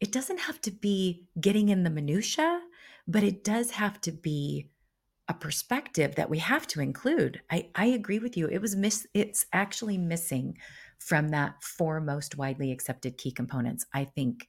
it 0.00 0.12
doesn't 0.12 0.40
have 0.40 0.60
to 0.62 0.70
be 0.70 1.28
getting 1.40 1.68
in 1.68 1.84
the 1.84 1.90
minutia, 1.90 2.60
but 3.06 3.22
it 3.22 3.44
does 3.44 3.70
have 3.72 4.00
to 4.02 4.12
be 4.12 4.70
a 5.28 5.34
perspective 5.34 6.16
that 6.16 6.30
we 6.30 6.38
have 6.38 6.66
to 6.66 6.80
include. 6.80 7.40
I, 7.50 7.68
I 7.74 7.86
agree 7.86 8.18
with 8.18 8.36
you. 8.36 8.48
It 8.48 8.60
was 8.60 8.74
miss 8.74 9.06
it's 9.14 9.46
actually 9.52 9.98
missing 9.98 10.58
from 10.98 11.28
that 11.28 11.62
four 11.62 12.00
most 12.00 12.36
widely 12.36 12.72
accepted 12.72 13.16
key 13.16 13.30
components. 13.30 13.86
I 13.94 14.04
think 14.04 14.48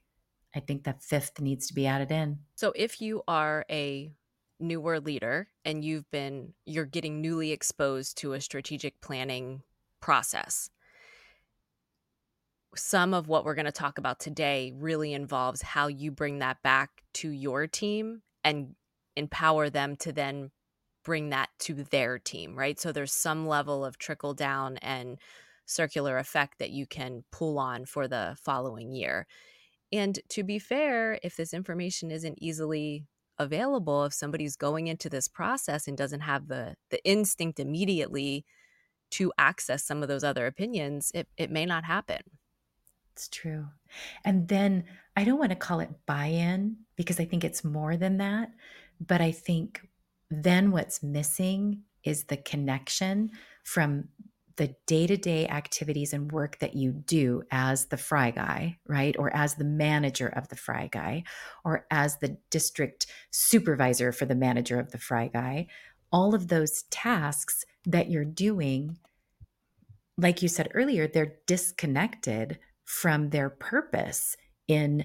I 0.54 0.60
think 0.60 0.84
that 0.84 1.02
fifth 1.02 1.40
needs 1.40 1.66
to 1.68 1.74
be 1.74 1.86
added 1.86 2.10
in. 2.10 2.40
So 2.56 2.72
if 2.74 3.00
you 3.00 3.22
are 3.28 3.64
a 3.70 4.12
newer 4.58 5.00
leader 5.00 5.48
and 5.64 5.84
you've 5.84 6.10
been 6.10 6.52
you're 6.64 6.84
getting 6.84 7.20
newly 7.20 7.52
exposed 7.52 8.18
to 8.18 8.32
a 8.32 8.40
strategic 8.40 9.00
planning 9.00 9.62
process 10.00 10.68
some 12.74 13.14
of 13.14 13.28
what 13.28 13.44
we're 13.44 13.54
going 13.54 13.66
to 13.66 13.72
talk 13.72 13.98
about 13.98 14.20
today 14.20 14.72
really 14.76 15.12
involves 15.12 15.62
how 15.62 15.88
you 15.88 16.10
bring 16.10 16.38
that 16.38 16.62
back 16.62 17.02
to 17.14 17.30
your 17.30 17.66
team 17.66 18.22
and 18.44 18.74
empower 19.16 19.68
them 19.68 19.96
to 19.96 20.12
then 20.12 20.50
bring 21.04 21.30
that 21.30 21.50
to 21.58 21.74
their 21.74 22.18
team, 22.18 22.56
right? 22.56 22.78
So 22.78 22.92
there's 22.92 23.12
some 23.12 23.46
level 23.46 23.84
of 23.84 23.98
trickle 23.98 24.34
down 24.34 24.78
and 24.78 25.18
circular 25.66 26.18
effect 26.18 26.58
that 26.58 26.70
you 26.70 26.86
can 26.86 27.24
pull 27.32 27.58
on 27.58 27.84
for 27.84 28.08
the 28.08 28.36
following 28.40 28.92
year. 28.92 29.26
And 29.92 30.18
to 30.30 30.42
be 30.42 30.58
fair, 30.58 31.18
if 31.22 31.36
this 31.36 31.52
information 31.52 32.10
isn't 32.10 32.38
easily 32.40 33.06
available, 33.38 34.04
if 34.04 34.14
somebody's 34.14 34.56
going 34.56 34.86
into 34.86 35.10
this 35.10 35.28
process 35.28 35.86
and 35.88 35.96
doesn't 35.96 36.20
have 36.20 36.48
the 36.48 36.76
the 36.90 37.04
instinct 37.04 37.60
immediately 37.60 38.44
to 39.12 39.32
access 39.38 39.84
some 39.84 40.02
of 40.02 40.08
those 40.08 40.24
other 40.24 40.46
opinions, 40.46 41.10
it, 41.14 41.28
it 41.36 41.50
may 41.50 41.66
not 41.66 41.84
happen. 41.84 42.20
It's 43.12 43.28
true. 43.28 43.66
And 44.24 44.48
then 44.48 44.84
I 45.16 45.24
don't 45.24 45.38
want 45.38 45.50
to 45.50 45.56
call 45.56 45.80
it 45.80 45.90
buy 46.06 46.26
in 46.26 46.76
because 46.96 47.20
I 47.20 47.24
think 47.24 47.44
it's 47.44 47.64
more 47.64 47.96
than 47.96 48.18
that. 48.18 48.50
But 49.00 49.20
I 49.20 49.32
think 49.32 49.88
then 50.30 50.70
what's 50.70 51.02
missing 51.02 51.82
is 52.04 52.24
the 52.24 52.36
connection 52.38 53.30
from 53.64 54.08
the 54.56 54.74
day 54.86 55.06
to 55.06 55.16
day 55.16 55.48
activities 55.48 56.12
and 56.12 56.30
work 56.30 56.58
that 56.58 56.74
you 56.74 56.92
do 56.92 57.42
as 57.50 57.86
the 57.86 57.96
fry 57.96 58.30
guy, 58.30 58.78
right? 58.86 59.16
Or 59.18 59.34
as 59.34 59.54
the 59.54 59.64
manager 59.64 60.28
of 60.28 60.48
the 60.48 60.56
fry 60.56 60.88
guy, 60.90 61.24
or 61.64 61.86
as 61.90 62.18
the 62.18 62.36
district 62.50 63.06
supervisor 63.30 64.12
for 64.12 64.26
the 64.26 64.34
manager 64.34 64.78
of 64.78 64.90
the 64.90 64.98
fry 64.98 65.28
guy. 65.28 65.68
All 66.10 66.34
of 66.34 66.48
those 66.48 66.84
tasks 66.90 67.64
that 67.86 68.10
you're 68.10 68.24
doing, 68.24 68.98
like 70.18 70.42
you 70.42 70.48
said 70.48 70.68
earlier, 70.74 71.06
they're 71.06 71.36
disconnected 71.46 72.58
from 72.84 73.30
their 73.30 73.50
purpose 73.50 74.36
in 74.68 75.04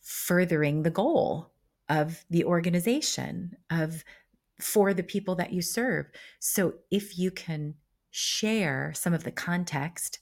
furthering 0.00 0.82
the 0.82 0.90
goal 0.90 1.52
of 1.88 2.24
the 2.30 2.44
organization 2.44 3.56
of 3.70 4.04
for 4.60 4.94
the 4.94 5.02
people 5.02 5.34
that 5.34 5.52
you 5.52 5.60
serve. 5.60 6.06
So 6.38 6.74
if 6.90 7.18
you 7.18 7.30
can 7.30 7.74
share 8.10 8.92
some 8.94 9.12
of 9.12 9.24
the 9.24 9.32
context 9.32 10.20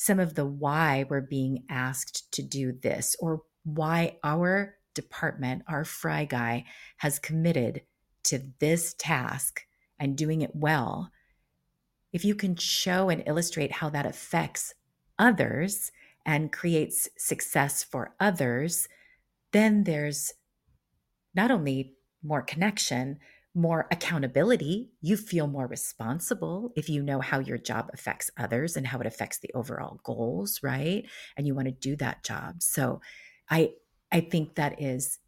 some 0.00 0.18
of 0.18 0.34
the 0.34 0.46
why 0.46 1.04
we're 1.10 1.20
being 1.20 1.62
asked 1.68 2.32
to 2.32 2.42
do 2.42 2.72
this 2.72 3.14
or 3.20 3.42
why 3.64 4.16
our 4.24 4.74
department 4.94 5.62
our 5.68 5.84
fry 5.84 6.24
guy 6.24 6.64
has 6.96 7.18
committed 7.18 7.82
to 8.24 8.42
this 8.60 8.94
task 8.98 9.60
and 9.98 10.16
doing 10.16 10.40
it 10.40 10.54
well 10.54 11.10
if 12.12 12.24
you 12.24 12.34
can 12.34 12.56
show 12.56 13.08
and 13.10 13.22
illustrate 13.26 13.72
how 13.72 13.90
that 13.90 14.06
affects 14.06 14.74
others 15.18 15.92
and 16.26 16.52
creates 16.52 17.08
success 17.16 17.82
for 17.84 18.14
others, 18.20 18.88
then 19.52 19.84
there's 19.84 20.32
not 21.34 21.50
only 21.50 21.94
more 22.22 22.42
connection, 22.42 23.18
more 23.54 23.86
accountability. 23.90 24.90
You 25.00 25.16
feel 25.16 25.46
more 25.46 25.66
responsible 25.66 26.72
if 26.76 26.88
you 26.88 27.02
know 27.02 27.20
how 27.20 27.38
your 27.40 27.58
job 27.58 27.90
affects 27.92 28.30
others 28.36 28.76
and 28.76 28.86
how 28.86 28.98
it 29.00 29.06
affects 29.06 29.38
the 29.38 29.50
overall 29.54 30.00
goals, 30.04 30.62
right? 30.62 31.04
And 31.36 31.46
you 31.46 31.54
want 31.54 31.66
to 31.66 31.72
do 31.72 31.96
that 31.96 32.22
job. 32.24 32.62
So 32.62 33.00
I 33.48 33.74
I 34.12 34.20
think 34.20 34.56
that 34.56 34.80
is 34.80 35.18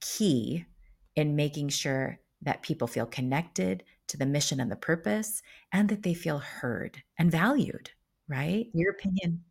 key 0.00 0.66
in 1.14 1.36
making 1.36 1.68
sure 1.70 2.18
that 2.42 2.62
people 2.62 2.86
feel 2.86 3.06
connected 3.06 3.82
to 4.08 4.16
the 4.16 4.26
mission 4.26 4.60
and 4.60 4.70
the 4.70 4.76
purpose 4.76 5.42
and 5.72 5.88
that 5.88 6.02
they 6.02 6.14
feel 6.14 6.38
heard 6.38 7.02
and 7.18 7.30
valued, 7.30 7.90
right? 8.28 8.68
Your 8.72 8.92
opinion 8.92 9.44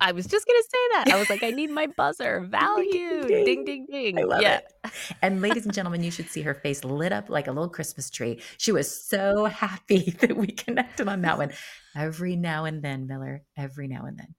I 0.00 0.12
was 0.12 0.26
just 0.26 0.46
gonna 0.46 0.62
say 0.62 0.78
that. 0.92 1.14
I 1.14 1.18
was 1.18 1.30
like, 1.30 1.42
I 1.42 1.50
need 1.50 1.70
my 1.70 1.86
buzzer. 1.86 2.40
Value. 2.50 3.26
ding, 3.26 3.44
ding, 3.44 3.64
ding. 3.64 3.86
ding. 3.90 4.18
I 4.18 4.22
love 4.22 4.42
yeah. 4.42 4.58
it. 4.58 4.92
And 5.22 5.40
ladies 5.40 5.64
and 5.64 5.72
gentlemen, 5.72 6.02
you 6.02 6.10
should 6.10 6.28
see 6.28 6.42
her 6.42 6.54
face 6.54 6.84
lit 6.84 7.12
up 7.12 7.30
like 7.30 7.46
a 7.46 7.52
little 7.52 7.68
Christmas 7.68 8.10
tree. 8.10 8.40
She 8.58 8.72
was 8.72 8.90
so 8.90 9.46
happy 9.46 10.10
that 10.20 10.36
we 10.36 10.48
connected 10.48 11.08
on 11.08 11.22
that 11.22 11.38
one. 11.38 11.52
Every 11.96 12.36
now 12.36 12.64
and 12.64 12.82
then, 12.82 13.06
Miller. 13.06 13.42
Every 13.56 13.88
now 13.88 14.04
and 14.04 14.18
then. 14.18 14.34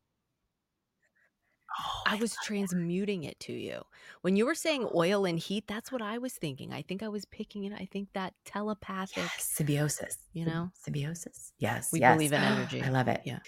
Oh, 1.79 2.01
I, 2.05 2.15
I 2.15 2.19
was 2.19 2.36
transmuting 2.43 3.24
it 3.24 3.39
to 3.41 3.53
you. 3.53 3.81
When 4.22 4.36
you 4.36 4.45
were 4.45 4.55
saying 4.55 4.89
oil 4.93 5.25
and 5.25 5.39
heat, 5.39 5.65
that's 5.67 5.91
what 5.91 6.01
I 6.01 6.17
was 6.19 6.33
thinking. 6.33 6.72
I 6.72 6.83
think 6.83 7.01
I 7.01 7.07
was 7.07 7.25
picking 7.25 7.63
it. 7.63 7.74
I 7.74 7.88
think 7.91 8.10
that 8.13 8.33
telepathic 8.45 9.17
yes, 9.17 9.50
symbiosis. 9.51 10.17
You 10.33 10.45
know? 10.45 10.69
Symbiosis. 10.75 11.53
Yes. 11.57 11.89
We 11.91 12.01
yes. 12.01 12.15
believe 12.15 12.33
in 12.33 12.41
energy. 12.43 12.81
I 12.81 12.89
love 12.89 13.07
it. 13.07 13.22
Yeah. 13.25 13.39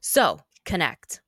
So 0.00 0.40
connect. 0.64 1.20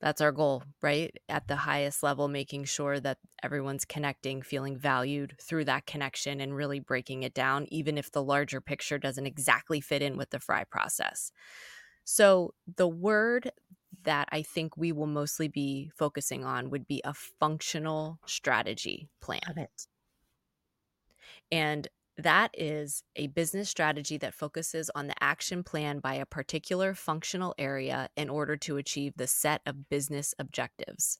That's 0.00 0.20
our 0.20 0.32
goal, 0.32 0.62
right? 0.82 1.16
At 1.28 1.48
the 1.48 1.56
highest 1.56 2.02
level, 2.02 2.28
making 2.28 2.64
sure 2.64 3.00
that 3.00 3.18
everyone's 3.42 3.86
connecting, 3.86 4.42
feeling 4.42 4.76
valued 4.76 5.36
through 5.40 5.64
that 5.66 5.86
connection, 5.86 6.40
and 6.40 6.54
really 6.54 6.80
breaking 6.80 7.22
it 7.22 7.32
down, 7.32 7.66
even 7.70 7.96
if 7.96 8.10
the 8.12 8.22
larger 8.22 8.60
picture 8.60 8.98
doesn't 8.98 9.26
exactly 9.26 9.80
fit 9.80 10.02
in 10.02 10.18
with 10.18 10.30
the 10.30 10.38
fry 10.38 10.64
process. 10.64 11.32
So, 12.04 12.54
the 12.76 12.88
word 12.88 13.50
that 14.04 14.28
I 14.32 14.42
think 14.42 14.76
we 14.76 14.92
will 14.92 15.06
mostly 15.06 15.48
be 15.48 15.90
focusing 15.96 16.44
on 16.44 16.70
would 16.70 16.86
be 16.86 17.00
a 17.04 17.14
functional 17.14 18.20
strategy 18.26 19.08
plan. 19.20 19.68
And 21.50 21.88
that 22.18 22.50
is 22.54 23.02
a 23.16 23.26
business 23.28 23.68
strategy 23.68 24.16
that 24.18 24.34
focuses 24.34 24.90
on 24.94 25.06
the 25.06 25.22
action 25.22 25.62
plan 25.62 25.98
by 25.98 26.14
a 26.14 26.26
particular 26.26 26.94
functional 26.94 27.54
area 27.58 28.08
in 28.16 28.30
order 28.30 28.56
to 28.56 28.78
achieve 28.78 29.14
the 29.16 29.26
set 29.26 29.60
of 29.66 29.88
business 29.88 30.34
objectives. 30.38 31.18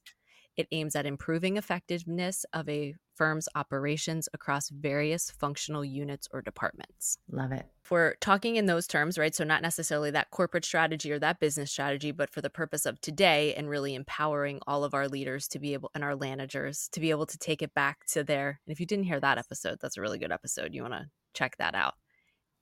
It 0.57 0.67
aims 0.71 0.95
at 0.95 1.05
improving 1.05 1.55
effectiveness 1.55 2.45
of 2.51 2.67
a 2.67 2.95
firm's 3.15 3.47
operations 3.55 4.27
across 4.33 4.69
various 4.69 5.29
functional 5.29 5.85
units 5.85 6.27
or 6.31 6.41
departments. 6.41 7.19
Love 7.31 7.51
it. 7.51 7.67
For 7.83 8.15
talking 8.21 8.55
in 8.55 8.65
those 8.65 8.87
terms, 8.87 9.17
right? 9.17 9.33
So, 9.33 9.43
not 9.43 9.61
necessarily 9.61 10.11
that 10.11 10.31
corporate 10.31 10.65
strategy 10.65 11.11
or 11.11 11.19
that 11.19 11.39
business 11.39 11.71
strategy, 11.71 12.11
but 12.11 12.31
for 12.31 12.41
the 12.41 12.49
purpose 12.49 12.85
of 12.85 12.99
today 13.01 13.53
and 13.55 13.69
really 13.69 13.93
empowering 13.95 14.59
all 14.67 14.83
of 14.83 14.93
our 14.93 15.07
leaders 15.07 15.47
to 15.49 15.59
be 15.59 15.73
able 15.73 15.91
and 15.93 16.03
our 16.03 16.15
managers 16.15 16.89
to 16.91 16.99
be 16.99 17.11
able 17.11 17.27
to 17.27 17.37
take 17.37 17.61
it 17.61 17.73
back 17.73 18.05
to 18.07 18.23
their. 18.23 18.59
And 18.65 18.73
if 18.73 18.79
you 18.79 18.85
didn't 18.85 19.05
hear 19.05 19.19
that 19.19 19.37
episode, 19.37 19.77
that's 19.79 19.97
a 19.97 20.01
really 20.01 20.19
good 20.19 20.31
episode. 20.31 20.73
You 20.73 20.81
want 20.81 20.95
to 20.95 21.05
check 21.33 21.57
that 21.57 21.75
out. 21.75 21.93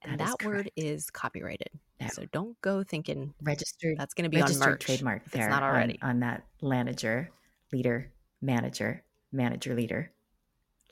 And 0.02 0.20
that, 0.20 0.38
that 0.40 0.46
word 0.46 0.70
is 0.76 1.10
copyrighted. 1.10 1.70
No. 2.00 2.08
So 2.08 2.26
don't 2.32 2.60
go 2.62 2.84
thinking 2.84 3.34
registered. 3.42 3.98
That's 3.98 4.14
going 4.14 4.30
to 4.30 4.36
be 4.36 4.42
on 4.42 4.58
merch. 4.60 4.82
trademark. 4.82 5.30
There 5.32 5.46
it's 5.46 5.50
not 5.50 5.64
already 5.64 5.98
on, 6.02 6.10
on 6.10 6.20
that 6.20 6.44
manager 6.62 7.32
leader, 7.72 8.12
manager, 8.42 9.04
manager, 9.32 9.74
leader, 9.74 10.12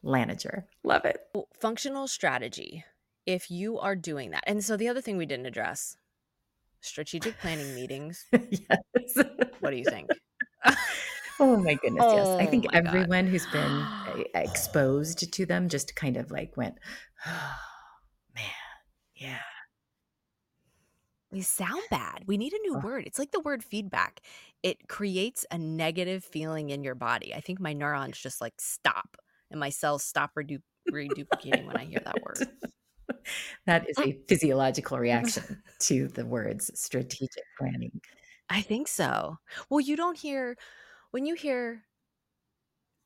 manager. 0.03 0.65
Love 0.83 1.05
it. 1.05 1.19
Functional 1.59 2.07
strategy. 2.07 2.83
If 3.25 3.49
you 3.49 3.79
are 3.79 3.95
doing 3.95 4.31
that. 4.31 4.43
And 4.47 4.63
so 4.63 4.75
the 4.75 4.89
other 4.89 5.01
thing 5.01 5.17
we 5.17 5.25
didn't 5.25 5.45
address 5.45 5.95
strategic 6.81 7.39
planning 7.39 7.73
meetings. 7.75 8.25
yes. 8.31 9.25
What 9.59 9.71
do 9.71 9.77
you 9.77 9.85
think? 9.85 10.09
oh 11.39 11.57
my 11.57 11.75
goodness. 11.75 12.03
Oh, 12.05 12.15
yes. 12.15 12.27
I 12.41 12.47
oh 12.47 12.49
think 12.49 12.65
oh 12.67 12.77
everyone 12.77 13.25
God. 13.25 13.31
who's 13.31 13.47
been 13.47 13.61
uh, 13.61 14.23
exposed 14.35 15.31
to 15.31 15.45
them 15.45 15.69
just 15.69 15.95
kind 15.95 16.17
of 16.17 16.31
like 16.31 16.57
went, 16.57 16.75
oh, 17.25 17.55
man. 18.35 18.43
Yeah. 19.15 19.39
They 21.33 21.41
sound 21.41 21.81
bad. 21.89 22.23
We 22.27 22.37
need 22.37 22.53
a 22.53 22.59
new 22.59 22.77
word. 22.79 23.05
It's 23.07 23.19
like 23.19 23.31
the 23.31 23.39
word 23.39 23.63
feedback. 23.63 24.21
It 24.61 24.87
creates 24.87 25.45
a 25.51 25.57
negative 25.57 26.23
feeling 26.23 26.69
in 26.69 26.83
your 26.83 26.95
body. 26.95 27.33
I 27.33 27.41
think 27.41 27.59
my 27.59 27.73
neurons 27.73 28.17
just 28.17 28.39
like 28.39 28.53
stop 28.59 29.17
and 29.49 29.59
my 29.59 29.69
cells 29.69 30.03
stop 30.03 30.31
redu- 30.37 30.61
reduplicating 30.91 31.65
when 31.65 31.77
I 31.77 31.85
hear 31.85 32.01
that 32.05 32.21
word. 32.23 32.47
That 33.65 33.85
is 33.89 33.97
a 33.99 34.17
physiological 34.27 34.97
reaction 34.97 35.61
to 35.79 36.07
the 36.09 36.25
words 36.25 36.71
strategic 36.73 37.43
planning. 37.57 38.01
I 38.49 38.61
think 38.61 38.87
so. 38.87 39.37
Well, 39.69 39.79
you 39.79 39.95
don't 39.95 40.17
hear 40.17 40.57
when 41.11 41.25
you 41.25 41.35
hear 41.35 41.83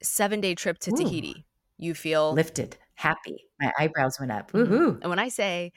seven 0.01 0.41
day 0.41 0.55
trip 0.55 0.79
to 0.79 0.91
Ooh. 0.91 0.97
Tahiti, 0.97 1.45
you 1.77 1.93
feel 1.93 2.33
lifted, 2.33 2.77
happy. 2.95 3.37
My 3.59 3.71
eyebrows 3.79 4.19
went 4.19 4.31
up. 4.31 4.51
Mm-hmm. 4.51 4.73
Woohoo. 4.73 5.01
And 5.01 5.09
when 5.09 5.19
I 5.19 5.29
say 5.29 5.71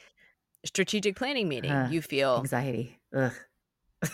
strategic 0.64 1.16
planning 1.16 1.48
meeting, 1.48 1.70
uh, 1.70 1.88
you 1.90 2.02
feel 2.02 2.36
anxiety. 2.36 2.98
Ugh. 3.16 3.32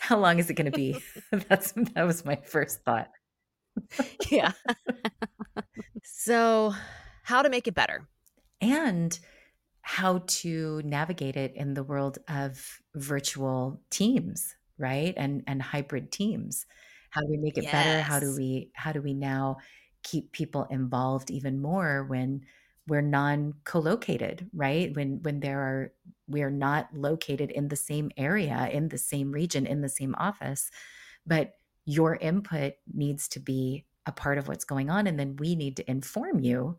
How 0.00 0.18
long 0.18 0.38
is 0.38 0.50
it 0.50 0.54
going 0.54 0.70
to 0.70 0.76
be? 0.76 0.98
That's 1.48 1.72
that 1.72 2.06
was 2.06 2.24
my 2.24 2.36
first 2.36 2.82
thought. 2.84 3.10
yeah. 4.30 4.52
so, 6.02 6.74
how 7.24 7.42
to 7.42 7.50
make 7.50 7.68
it 7.68 7.74
better? 7.74 8.08
And 8.60 9.18
how 9.82 10.22
to 10.26 10.80
navigate 10.82 11.36
it 11.36 11.52
in 11.54 11.74
the 11.74 11.82
world 11.82 12.18
of 12.26 12.80
virtual 12.94 13.80
teams, 13.90 14.56
right? 14.78 15.12
And 15.16 15.42
and 15.46 15.60
hybrid 15.60 16.10
teams. 16.10 16.64
How 17.10 17.20
do 17.20 17.28
we 17.30 17.36
make 17.36 17.58
it 17.58 17.64
yes. 17.64 17.72
better? 17.72 18.00
How 18.00 18.18
do 18.18 18.34
we 18.34 18.70
how 18.74 18.92
do 18.92 19.02
we 19.02 19.12
now 19.12 19.58
keep 20.02 20.32
people 20.32 20.66
involved 20.70 21.30
even 21.30 21.60
more 21.60 22.04
when 22.08 22.42
we're 22.86 23.00
non 23.00 23.54
co-located 23.64 24.48
right? 24.54 24.94
When 24.94 25.22
when 25.22 25.40
there 25.40 25.60
are 25.60 25.92
we're 26.28 26.50
not 26.50 26.88
located 26.94 27.50
in 27.50 27.68
the 27.68 27.76
same 27.76 28.10
area 28.16 28.68
in 28.72 28.88
the 28.88 28.98
same 28.98 29.32
region 29.32 29.66
in 29.66 29.80
the 29.80 29.88
same 29.88 30.14
office. 30.18 30.70
But 31.26 31.54
your 31.84 32.16
input 32.16 32.74
needs 32.92 33.28
to 33.28 33.40
be 33.40 33.86
a 34.06 34.12
part 34.12 34.38
of 34.38 34.48
what's 34.48 34.64
going 34.64 34.90
on 34.90 35.06
and 35.06 35.18
then 35.18 35.36
we 35.36 35.54
need 35.54 35.76
to 35.76 35.90
inform 35.90 36.40
you 36.40 36.78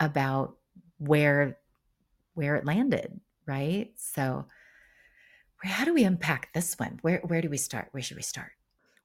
about 0.00 0.56
where 0.98 1.58
where 2.34 2.56
it 2.56 2.64
landed 2.64 3.20
right? 3.46 3.90
So 3.96 4.46
how 5.64 5.84
do 5.84 5.94
we 5.94 6.04
unpack 6.04 6.52
this 6.52 6.74
one? 6.78 6.98
Where 7.02 7.20
where 7.24 7.40
do 7.40 7.48
we 7.48 7.56
start? 7.56 7.88
Where 7.92 8.02
should 8.02 8.16
we 8.16 8.22
start? 8.22 8.52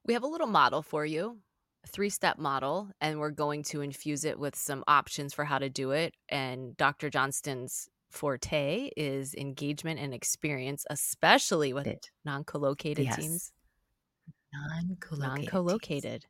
We 0.04 0.14
have 0.14 0.22
a 0.22 0.28
little 0.28 0.46
model 0.46 0.82
for 0.82 1.04
you 1.04 1.38
three 1.86 2.10
step 2.10 2.38
model 2.38 2.90
and 3.00 3.18
we're 3.18 3.30
going 3.30 3.62
to 3.62 3.80
infuse 3.80 4.24
it 4.24 4.38
with 4.38 4.56
some 4.56 4.84
options 4.86 5.34
for 5.34 5.44
how 5.44 5.58
to 5.58 5.68
do 5.68 5.92
it. 5.92 6.14
And 6.28 6.76
Dr. 6.76 7.10
Johnston's 7.10 7.88
forte 8.10 8.90
is 8.96 9.34
engagement 9.34 10.00
and 10.00 10.14
experience, 10.14 10.84
especially 10.90 11.72
with 11.72 11.88
non 12.24 12.44
collocated 12.44 13.04
yes. 13.04 13.16
teams. 13.16 13.52
Non 14.52 15.46
collocated. 15.46 16.24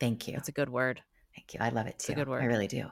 Thank 0.00 0.28
you. 0.28 0.34
That's 0.34 0.48
a 0.48 0.52
good 0.52 0.68
word. 0.68 1.02
Thank 1.34 1.54
you. 1.54 1.60
I 1.60 1.68
love 1.68 1.86
it 1.86 1.98
too. 1.98 2.04
It's 2.04 2.08
a 2.10 2.14
good 2.14 2.28
word. 2.28 2.42
I 2.42 2.46
really 2.46 2.66
do. 2.66 2.86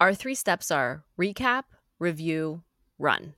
Our 0.00 0.14
three 0.14 0.34
steps 0.34 0.70
are 0.70 1.04
recap, 1.18 1.64
review, 1.98 2.62
run. 2.98 3.34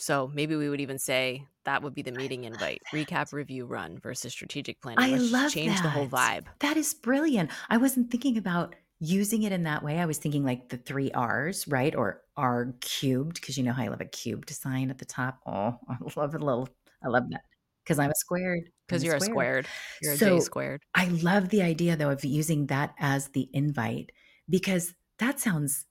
So 0.00 0.30
maybe 0.32 0.54
we 0.56 0.68
would 0.68 0.80
even 0.80 0.98
say 0.98 1.44
that 1.64 1.82
would 1.82 1.94
be 1.94 2.02
the 2.02 2.12
meeting 2.12 2.44
invite 2.44 2.80
recap 2.94 3.32
review 3.32 3.66
run 3.66 3.98
versus 3.98 4.32
strategic 4.32 4.80
planning 4.80 5.04
i 5.04 5.16
Let's 5.16 5.32
love 5.32 5.52
change 5.52 5.74
that. 5.74 5.82
the 5.82 5.90
whole 5.90 6.06
vibe. 6.06 6.46
That 6.60 6.76
is 6.76 6.94
brilliant. 6.94 7.50
I 7.68 7.76
wasn't 7.76 8.10
thinking 8.10 8.38
about 8.38 8.74
using 9.00 9.42
it 9.42 9.52
in 9.52 9.64
that 9.64 9.82
way. 9.82 9.98
I 9.98 10.06
was 10.06 10.18
thinking 10.18 10.44
like 10.44 10.68
the 10.70 10.76
three 10.78 11.10
r's 11.12 11.66
right? 11.68 11.94
Or 11.94 12.22
r 12.36 12.74
cubed 12.80 13.40
because 13.40 13.58
you 13.58 13.64
know 13.64 13.72
how 13.72 13.82
i 13.84 13.88
love 13.88 14.00
a 14.00 14.04
cubed 14.06 14.50
sign 14.50 14.90
at 14.90 14.98
the 14.98 15.04
top? 15.04 15.40
Oh 15.46 15.78
i 15.88 15.96
love 16.16 16.34
a 16.34 16.38
little 16.38 16.68
i 17.04 17.08
love 17.08 17.24
that. 17.30 17.42
Because 17.84 17.98
i'm 17.98 18.10
a 18.10 18.14
squared. 18.14 18.70
Because 18.86 19.04
you're 19.04 19.16
a 19.16 19.20
squared. 19.20 19.66
you're 20.02 20.16
so, 20.16 20.36
a 20.36 20.38
j 20.38 20.40
squared. 20.40 20.82
I 20.94 21.06
love 21.08 21.48
the 21.50 21.62
idea 21.62 21.96
though 21.96 22.10
of 22.10 22.24
using 22.24 22.66
that 22.68 22.94
as 22.98 23.28
the 23.28 23.48
invite 23.52 24.10
because 24.48 24.94
that 25.18 25.40
sounds 25.40 25.84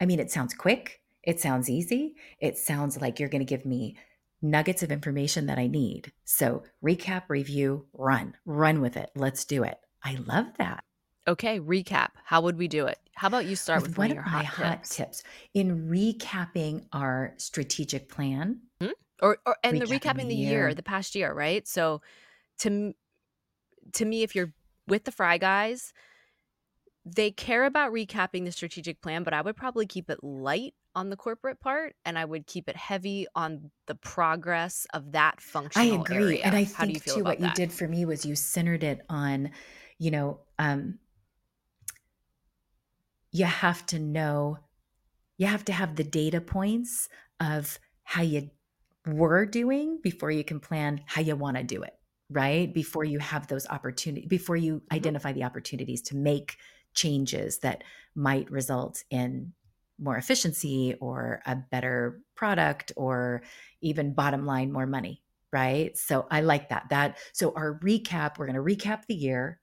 i 0.00 0.06
mean 0.06 0.18
it 0.18 0.30
sounds 0.30 0.54
quick 0.54 1.00
it 1.26 1.40
sounds 1.40 1.68
easy 1.68 2.14
it 2.40 2.56
sounds 2.56 3.00
like 3.00 3.20
you're 3.20 3.28
going 3.28 3.44
to 3.44 3.56
give 3.56 3.66
me 3.66 3.96
nuggets 4.42 4.82
of 4.82 4.92
information 4.92 5.46
that 5.46 5.58
I 5.58 5.66
need. 5.66 6.12
So, 6.24 6.62
recap, 6.84 7.24
review, 7.28 7.86
run, 7.92 8.34
run 8.44 8.80
with 8.80 8.96
it. 8.96 9.10
Let's 9.14 9.44
do 9.44 9.62
it. 9.62 9.78
I 10.02 10.16
love 10.26 10.46
that. 10.58 10.84
Okay, 11.28 11.58
recap. 11.58 12.10
How 12.24 12.40
would 12.42 12.56
we 12.56 12.68
do 12.68 12.86
it? 12.86 12.98
How 13.14 13.28
about 13.28 13.46
you 13.46 13.56
start 13.56 13.82
with, 13.82 13.90
with 13.90 13.98
one, 13.98 14.10
of, 14.12 14.16
my 14.18 14.44
hot 14.44 14.84
tips? 14.84 14.96
tips? 14.96 15.22
In 15.54 15.88
recapping 15.88 16.86
our 16.92 17.34
strategic 17.38 18.08
plan, 18.08 18.60
hmm? 18.80 18.90
or, 19.20 19.38
or 19.46 19.56
and 19.64 19.80
recapping 19.80 19.88
the 19.88 19.98
recapping 19.98 20.16
the, 20.16 20.28
the 20.28 20.34
year. 20.34 20.50
year, 20.50 20.74
the 20.74 20.82
past 20.82 21.14
year, 21.14 21.32
right? 21.32 21.66
So, 21.66 22.02
to 22.58 22.94
to 23.94 24.04
me, 24.04 24.22
if 24.22 24.36
you're 24.36 24.52
with 24.86 25.04
the 25.04 25.12
Fry 25.12 25.38
guys, 25.38 25.92
they 27.06 27.30
care 27.30 27.64
about 27.64 27.92
recapping 27.92 28.44
the 28.44 28.52
strategic 28.52 29.00
plan, 29.00 29.22
but 29.22 29.32
I 29.32 29.40
would 29.40 29.56
probably 29.56 29.86
keep 29.86 30.10
it 30.10 30.24
light 30.24 30.74
on 30.96 31.08
the 31.08 31.16
corporate 31.16 31.60
part 31.60 31.94
and 32.04 32.18
I 32.18 32.24
would 32.24 32.46
keep 32.46 32.68
it 32.68 32.76
heavy 32.76 33.26
on 33.34 33.70
the 33.86 33.94
progress 33.94 34.86
of 34.92 35.12
that 35.12 35.40
functional 35.40 35.98
I 35.98 36.00
agree. 36.00 36.16
Area. 36.16 36.40
And 36.44 36.56
I 36.56 36.64
How 36.64 36.84
think 36.84 37.04
too 37.04 37.22
what 37.22 37.38
that? 37.38 37.46
you 37.46 37.54
did 37.54 37.72
for 37.72 37.86
me 37.86 38.04
was 38.04 38.26
you 38.26 38.34
centered 38.34 38.82
it 38.82 39.02
on, 39.08 39.50
you 39.98 40.10
know, 40.10 40.40
um 40.58 40.98
you 43.30 43.44
have 43.44 43.84
to 43.86 43.98
know 43.98 44.58
you 45.36 45.46
have 45.46 45.64
to 45.66 45.72
have 45.72 45.94
the 45.96 46.04
data 46.04 46.40
points 46.40 47.08
of 47.38 47.78
how 48.02 48.22
you 48.22 48.50
were 49.06 49.44
doing 49.44 50.00
before 50.02 50.30
you 50.30 50.42
can 50.42 50.58
plan 50.58 51.02
how 51.04 51.20
you 51.20 51.36
want 51.36 51.56
to 51.56 51.62
do 51.62 51.82
it 51.82 51.92
right 52.30 52.72
before 52.72 53.04
you 53.04 53.18
have 53.18 53.46
those 53.46 53.66
opportunities 53.68 54.26
before 54.28 54.56
you 54.56 54.76
mm-hmm. 54.76 54.96
identify 54.96 55.32
the 55.32 55.44
opportunities 55.44 56.00
to 56.00 56.16
make 56.16 56.56
changes 56.96 57.60
that 57.60 57.84
might 58.16 58.50
result 58.50 59.04
in 59.10 59.52
more 59.98 60.16
efficiency 60.16 60.96
or 61.00 61.40
a 61.46 61.54
better 61.54 62.20
product 62.34 62.92
or 62.96 63.42
even 63.80 64.12
bottom 64.12 64.44
line 64.44 64.72
more 64.72 64.86
money 64.86 65.22
right? 65.52 65.96
So 65.96 66.26
i 66.30 66.40
like 66.40 66.68
that. 66.68 66.86
That 66.90 67.18
so 67.32 67.52
our 67.56 67.78
recap 67.82 68.38
we're 68.38 68.46
going 68.46 68.62
to 68.62 68.76
recap 68.76 69.06
the 69.06 69.14
year. 69.14 69.60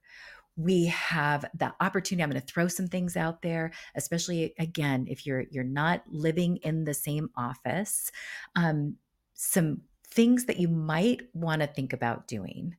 We 0.56 0.86
have 0.86 1.46
the 1.56 1.74
opportunity 1.80 2.24
i'm 2.24 2.30
going 2.30 2.42
to 2.42 2.48
throw 2.48 2.68
some 2.68 2.88
things 2.88 3.18
out 3.18 3.42
there 3.42 3.72
especially 3.96 4.54
again 4.60 5.08
if 5.10 5.26
you're 5.26 5.46
you're 5.50 5.64
not 5.64 6.04
living 6.08 6.58
in 6.58 6.84
the 6.84 6.94
same 6.94 7.32
office 7.36 8.12
um, 8.56 8.96
some 9.34 9.82
things 10.08 10.46
that 10.46 10.60
you 10.60 10.68
might 10.68 11.24
want 11.34 11.62
to 11.62 11.68
think 11.68 11.92
about 11.92 12.28
doing 12.28 12.76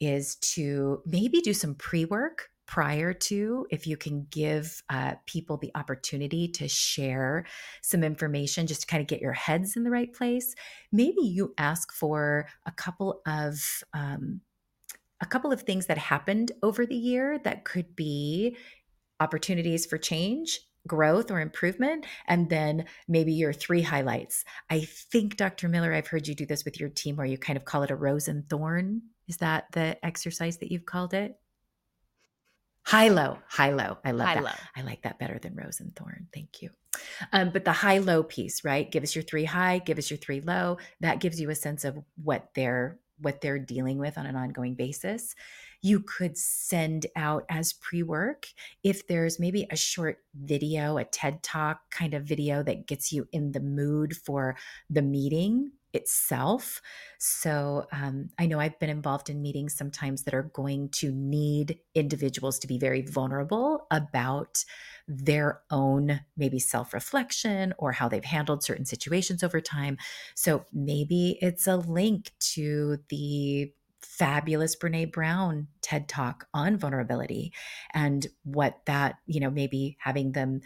is 0.00 0.36
to 0.36 1.00
maybe 1.06 1.40
do 1.40 1.54
some 1.54 1.74
pre-work 1.76 2.50
prior 2.66 3.12
to 3.12 3.66
if 3.70 3.86
you 3.86 3.96
can 3.96 4.26
give 4.30 4.82
uh, 4.88 5.14
people 5.26 5.56
the 5.56 5.70
opportunity 5.74 6.48
to 6.48 6.66
share 6.68 7.44
some 7.82 8.02
information 8.02 8.66
just 8.66 8.82
to 8.82 8.86
kind 8.86 9.00
of 9.00 9.06
get 9.06 9.20
your 9.20 9.32
heads 9.32 9.76
in 9.76 9.84
the 9.84 9.90
right 9.90 10.12
place 10.12 10.54
maybe 10.92 11.22
you 11.22 11.54
ask 11.58 11.92
for 11.92 12.46
a 12.66 12.72
couple 12.72 13.20
of 13.26 13.82
um, 13.92 14.40
a 15.20 15.26
couple 15.26 15.52
of 15.52 15.62
things 15.62 15.86
that 15.86 15.98
happened 15.98 16.52
over 16.62 16.84
the 16.84 16.94
year 16.94 17.38
that 17.44 17.64
could 17.64 17.94
be 17.96 18.56
opportunities 19.20 19.86
for 19.86 19.96
change 19.98 20.60
growth 20.86 21.30
or 21.30 21.40
improvement 21.40 22.04
and 22.28 22.50
then 22.50 22.84
maybe 23.08 23.32
your 23.32 23.52
three 23.52 23.80
highlights. 23.80 24.44
I 24.68 24.80
think 24.80 25.36
dr 25.36 25.66
miller 25.68 25.94
i've 25.94 26.08
heard 26.08 26.28
you 26.28 26.34
do 26.34 26.44
this 26.46 26.64
with 26.64 26.78
your 26.78 26.90
team 26.90 27.16
where 27.16 27.26
you 27.26 27.38
kind 27.38 27.56
of 27.56 27.64
call 27.64 27.82
it 27.82 27.90
a 27.90 27.96
rose 27.96 28.28
and 28.28 28.48
thorn. 28.48 29.02
Is 29.26 29.38
that 29.38 29.64
the 29.72 29.96
exercise 30.04 30.58
that 30.58 30.70
you've 30.70 30.84
called 30.84 31.14
it 31.14 31.38
High 32.84 33.08
low, 33.08 33.38
high 33.48 33.72
low. 33.72 33.98
I 34.04 34.10
love 34.10 34.28
high 34.28 34.34
that. 34.34 34.44
Low. 34.44 34.50
I 34.76 34.82
like 34.82 35.02
that 35.02 35.18
better 35.18 35.38
than 35.38 35.56
rose 35.56 35.80
and 35.80 35.94
thorn. 35.96 36.28
Thank 36.34 36.60
you. 36.60 36.70
Um, 37.32 37.50
but 37.50 37.64
the 37.64 37.72
high 37.72 37.98
low 37.98 38.22
piece, 38.22 38.64
right? 38.64 38.90
Give 38.90 39.02
us 39.02 39.14
your 39.14 39.24
three 39.24 39.44
high, 39.46 39.78
give 39.78 39.98
us 39.98 40.10
your 40.10 40.18
three 40.18 40.40
low. 40.40 40.78
That 41.00 41.20
gives 41.20 41.40
you 41.40 41.50
a 41.50 41.54
sense 41.54 41.84
of 41.84 41.98
what 42.22 42.50
they're 42.54 42.98
what 43.20 43.40
they're 43.40 43.58
dealing 43.58 43.98
with 43.98 44.18
on 44.18 44.26
an 44.26 44.36
ongoing 44.36 44.74
basis. 44.74 45.34
You 45.80 46.00
could 46.00 46.36
send 46.36 47.06
out 47.14 47.44
as 47.48 47.72
pre-work 47.72 48.46
if 48.82 49.06
there's 49.06 49.38
maybe 49.38 49.66
a 49.70 49.76
short 49.76 50.18
video, 50.34 50.98
a 50.98 51.04
TED 51.04 51.42
Talk 51.42 51.78
kind 51.90 52.14
of 52.14 52.24
video 52.24 52.62
that 52.64 52.86
gets 52.86 53.12
you 53.12 53.28
in 53.32 53.52
the 53.52 53.60
mood 53.60 54.16
for 54.16 54.56
the 54.90 55.02
meeting 55.02 55.72
itself. 55.94 56.82
So 57.18 57.86
um, 57.92 58.28
I 58.38 58.46
know 58.46 58.60
I've 58.60 58.78
been 58.78 58.90
involved 58.90 59.30
in 59.30 59.40
meetings 59.40 59.74
sometimes 59.74 60.24
that 60.24 60.34
are 60.34 60.50
going 60.52 60.90
to 60.90 61.12
need 61.12 61.78
individuals 61.94 62.58
to 62.58 62.66
be 62.66 62.78
very 62.78 63.02
vulnerable 63.02 63.86
about 63.90 64.64
their 65.06 65.60
own 65.70 66.20
maybe 66.36 66.58
self 66.58 66.92
reflection 66.92 67.72
or 67.78 67.92
how 67.92 68.08
they've 68.08 68.24
handled 68.24 68.64
certain 68.64 68.84
situations 68.84 69.42
over 69.42 69.60
time. 69.60 69.96
So 70.34 70.64
maybe 70.72 71.38
it's 71.40 71.66
a 71.66 71.76
link 71.76 72.32
to 72.54 72.98
the 73.08 73.72
fabulous 74.02 74.76
Brene 74.76 75.12
Brown 75.12 75.68
TED 75.80 76.08
Talk 76.08 76.46
on 76.52 76.76
vulnerability 76.76 77.52
and 77.92 78.26
what 78.44 78.80
that, 78.86 79.16
you 79.26 79.40
know, 79.40 79.50
maybe 79.50 79.96
having 80.00 80.32
them 80.32 80.60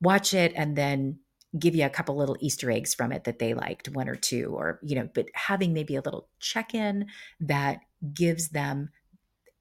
watch 0.00 0.34
it 0.34 0.52
and 0.54 0.76
then 0.76 1.18
give 1.58 1.74
you 1.74 1.86
a 1.86 1.90
couple 1.90 2.16
little 2.16 2.36
Easter 2.40 2.70
eggs 2.70 2.94
from 2.94 3.12
it 3.12 3.24
that 3.24 3.38
they 3.38 3.54
liked, 3.54 3.88
one 3.88 4.08
or 4.08 4.16
two, 4.16 4.54
or, 4.54 4.78
you 4.82 4.94
know, 4.94 5.08
but 5.14 5.26
having 5.34 5.72
maybe 5.72 5.96
a 5.96 6.02
little 6.02 6.28
check 6.40 6.74
in 6.74 7.06
that 7.40 7.80
gives 8.12 8.48
them 8.48 8.90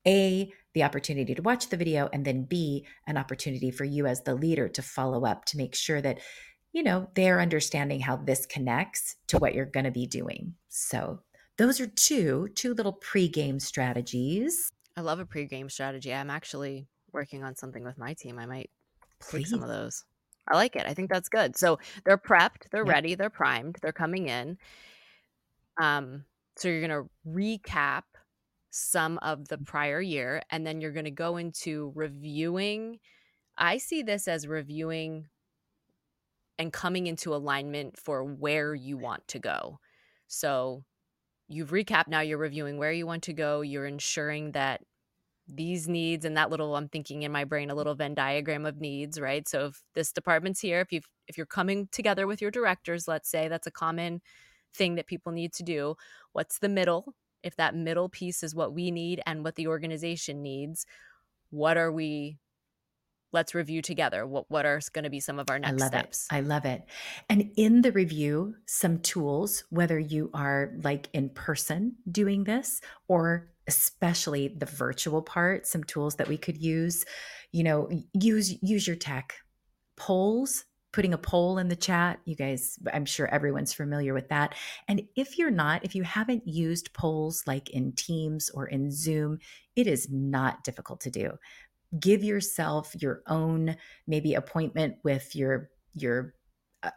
A, 0.06 0.52
the 0.74 0.84
opportunity 0.84 1.34
to 1.36 1.42
watch 1.42 1.70
the 1.70 1.78
video, 1.78 2.10
and 2.12 2.26
then 2.26 2.44
B, 2.44 2.86
an 3.08 3.18
opportunity 3.18 3.72
for 3.72 3.86
you 3.86 4.08
as 4.08 4.24
the 4.24 4.36
leader 4.36 4.68
to 4.68 4.82
follow 4.82 5.26
up 5.26 5.46
to 5.46 5.58
make 5.58 5.74
sure 5.74 6.02
that, 6.02 6.20
you 6.74 6.84
know, 6.84 7.10
they're 7.16 7.40
understanding 7.40 8.02
how 8.02 8.18
this 8.18 8.46
connects 8.46 9.16
to 9.28 9.38
what 9.38 9.54
you're 9.54 9.66
going 9.66 9.86
to 9.86 9.92
be 9.92 10.06
doing. 10.06 10.56
So 10.68 11.22
those 11.58 11.80
are 11.80 11.88
two, 11.88 12.50
two 12.56 12.74
little 12.74 12.94
pre-game 12.94 13.60
strategies. 13.62 14.70
I 14.98 15.02
love 15.02 15.20
a 15.20 15.26
pre-game 15.26 15.70
strategy. 15.70 16.14
I'm 16.14 16.30
actually 16.30 16.88
working 17.14 17.44
on 17.44 17.56
something 17.56 17.86
with 17.86 17.98
my 17.98 18.14
team. 18.14 18.38
I 18.38 18.46
might 18.46 18.70
take 19.32 19.48
some 19.48 19.64
of 19.64 19.70
those. 19.70 20.04
I 20.48 20.56
like 20.56 20.76
it. 20.76 20.86
I 20.86 20.94
think 20.94 21.10
that's 21.10 21.30
good. 21.30 21.58
So 21.58 21.80
they're 22.06 22.18
prepped, 22.18 22.70
they're 22.72 22.86
ready, 22.86 23.16
they're 23.16 23.30
primed, 23.30 23.78
they're 23.82 23.92
coming 23.92 24.28
in. 24.28 24.58
Um, 25.78 26.26
So 26.58 26.70
you're 26.70 26.86
going 26.88 27.04
to 27.04 27.10
recap 27.28 28.04
some 28.72 29.18
of 29.20 29.48
the 29.48 29.58
prior 29.58 30.02
year 30.02 30.42
and 30.50 30.66
then 30.66 30.82
you're 30.82 30.92
going 30.92 31.06
to 31.06 31.12
go 31.12 31.38
into 31.38 31.92
reviewing. 31.96 33.00
I 33.58 33.78
see 33.80 34.04
this 34.04 34.28
as 34.28 34.48
reviewing 34.48 35.30
and 36.58 36.72
coming 36.72 37.08
into 37.08 37.36
alignment 37.36 37.98
for 37.98 38.24
where 38.24 38.74
you 38.74 38.98
want 38.98 39.28
to 39.30 39.40
go. 39.40 39.80
So 40.28 40.84
you've 41.48 41.72
recapped, 41.72 42.08
now 42.08 42.22
you're 42.22 42.38
reviewing 42.38 42.78
where 42.78 42.92
you 42.92 43.08
want 43.08 43.24
to 43.24 43.34
go. 43.34 43.62
You're 43.62 43.88
ensuring 43.88 44.54
that 44.54 44.82
these 45.48 45.88
needs 45.88 46.26
and 46.26 46.38
that 46.38 46.50
little 46.50 46.76
i'm 46.76 46.88
thinking 46.88 47.22
in 47.22 47.32
my 47.32 47.44
brain 47.44 47.70
a 47.70 47.76
little 47.76 47.94
venn 47.94 48.16
diagram 48.16 48.66
of 48.66 48.82
needs 48.82 49.20
right 49.20 49.48
so 49.48 49.68
if 49.68 49.82
this 49.94 50.12
department's 50.12 50.60
here 50.60 50.80
if 50.80 50.92
you 50.92 51.02
if 51.28 51.38
you're 51.38 51.46
coming 51.46 51.88
together 51.92 52.26
with 52.26 52.42
your 52.42 52.52
directors 52.52 53.08
let's 53.08 53.30
say 53.30 53.48
that's 53.48 53.68
a 53.68 53.72
common 53.72 54.22
thing 54.74 54.96
that 54.96 55.06
people 55.06 55.32
need 55.32 55.54
to 55.54 55.64
do 55.64 55.96
what's 56.34 56.60
the 56.60 56.70
middle 56.70 57.14
if 57.44 57.56
that 57.58 57.76
middle 57.76 58.10
piece 58.10 58.42
is 58.42 58.56
what 58.56 58.74
we 58.74 58.90
need 58.90 59.22
and 59.28 59.44
what 59.44 59.56
the 59.56 59.68
organization 59.68 60.42
needs 60.42 60.86
what 61.52 61.78
are 61.78 61.92
we 61.92 62.38
let's 63.32 63.54
review 63.54 63.82
together 63.82 64.26
what 64.26 64.50
what 64.50 64.66
are 64.66 64.80
going 64.94 65.04
to 65.04 65.10
be 65.10 65.20
some 65.20 65.38
of 65.38 65.50
our 65.52 65.60
next 65.60 65.74
I 65.74 65.76
love 65.76 65.88
steps 65.90 66.28
it. 66.32 66.36
I 66.36 66.40
love 66.40 66.66
it. 66.66 66.84
And 67.30 67.52
in 67.58 67.82
the 67.82 67.92
review, 67.92 68.56
some 68.66 69.00
tools, 69.00 69.66
whether 69.70 70.00
you 70.00 70.32
are 70.34 70.72
like 70.84 71.10
in 71.12 71.30
person 71.30 71.98
doing 72.10 72.46
this 72.46 72.80
or 73.10 73.50
especially 73.68 74.50
the 74.50 74.66
virtual 74.66 75.22
part, 75.22 75.68
some 75.68 75.84
tools 75.84 76.16
that 76.16 76.28
we 76.28 76.38
could 76.38 76.62
use, 76.62 77.06
you 77.52 77.64
know, 77.64 77.90
use 78.14 78.62
use 78.62 78.88
your 78.88 78.96
tech. 78.96 79.36
Polls, 79.98 80.66
putting 80.92 81.14
a 81.14 81.18
poll 81.18 81.58
in 81.58 81.70
the 81.70 81.76
chat. 81.76 82.20
You 82.26 82.36
guys, 82.36 82.78
I'm 82.94 83.06
sure 83.06 83.28
everyone's 83.28 83.74
familiar 83.74 84.14
with 84.14 84.28
that. 84.30 84.56
And 84.88 85.04
if 85.16 85.38
you're 85.38 85.52
not, 85.52 85.86
if 85.86 85.96
you 85.96 86.04
haven't 86.04 86.48
used 86.48 86.94
polls 86.94 87.44
like 87.48 87.70
in 87.70 87.94
Teams 87.94 88.50
or 88.50 88.68
in 88.68 88.92
Zoom, 88.92 89.40
it 89.76 89.88
is 89.88 90.10
not 90.12 90.64
difficult 90.64 91.02
to 91.02 91.10
do 91.10 91.38
give 92.00 92.24
yourself 92.24 92.94
your 93.00 93.22
own 93.28 93.76
maybe 94.08 94.34
appointment 94.34 94.98
with 95.04 95.36
your 95.36 95.70
your 95.94 96.34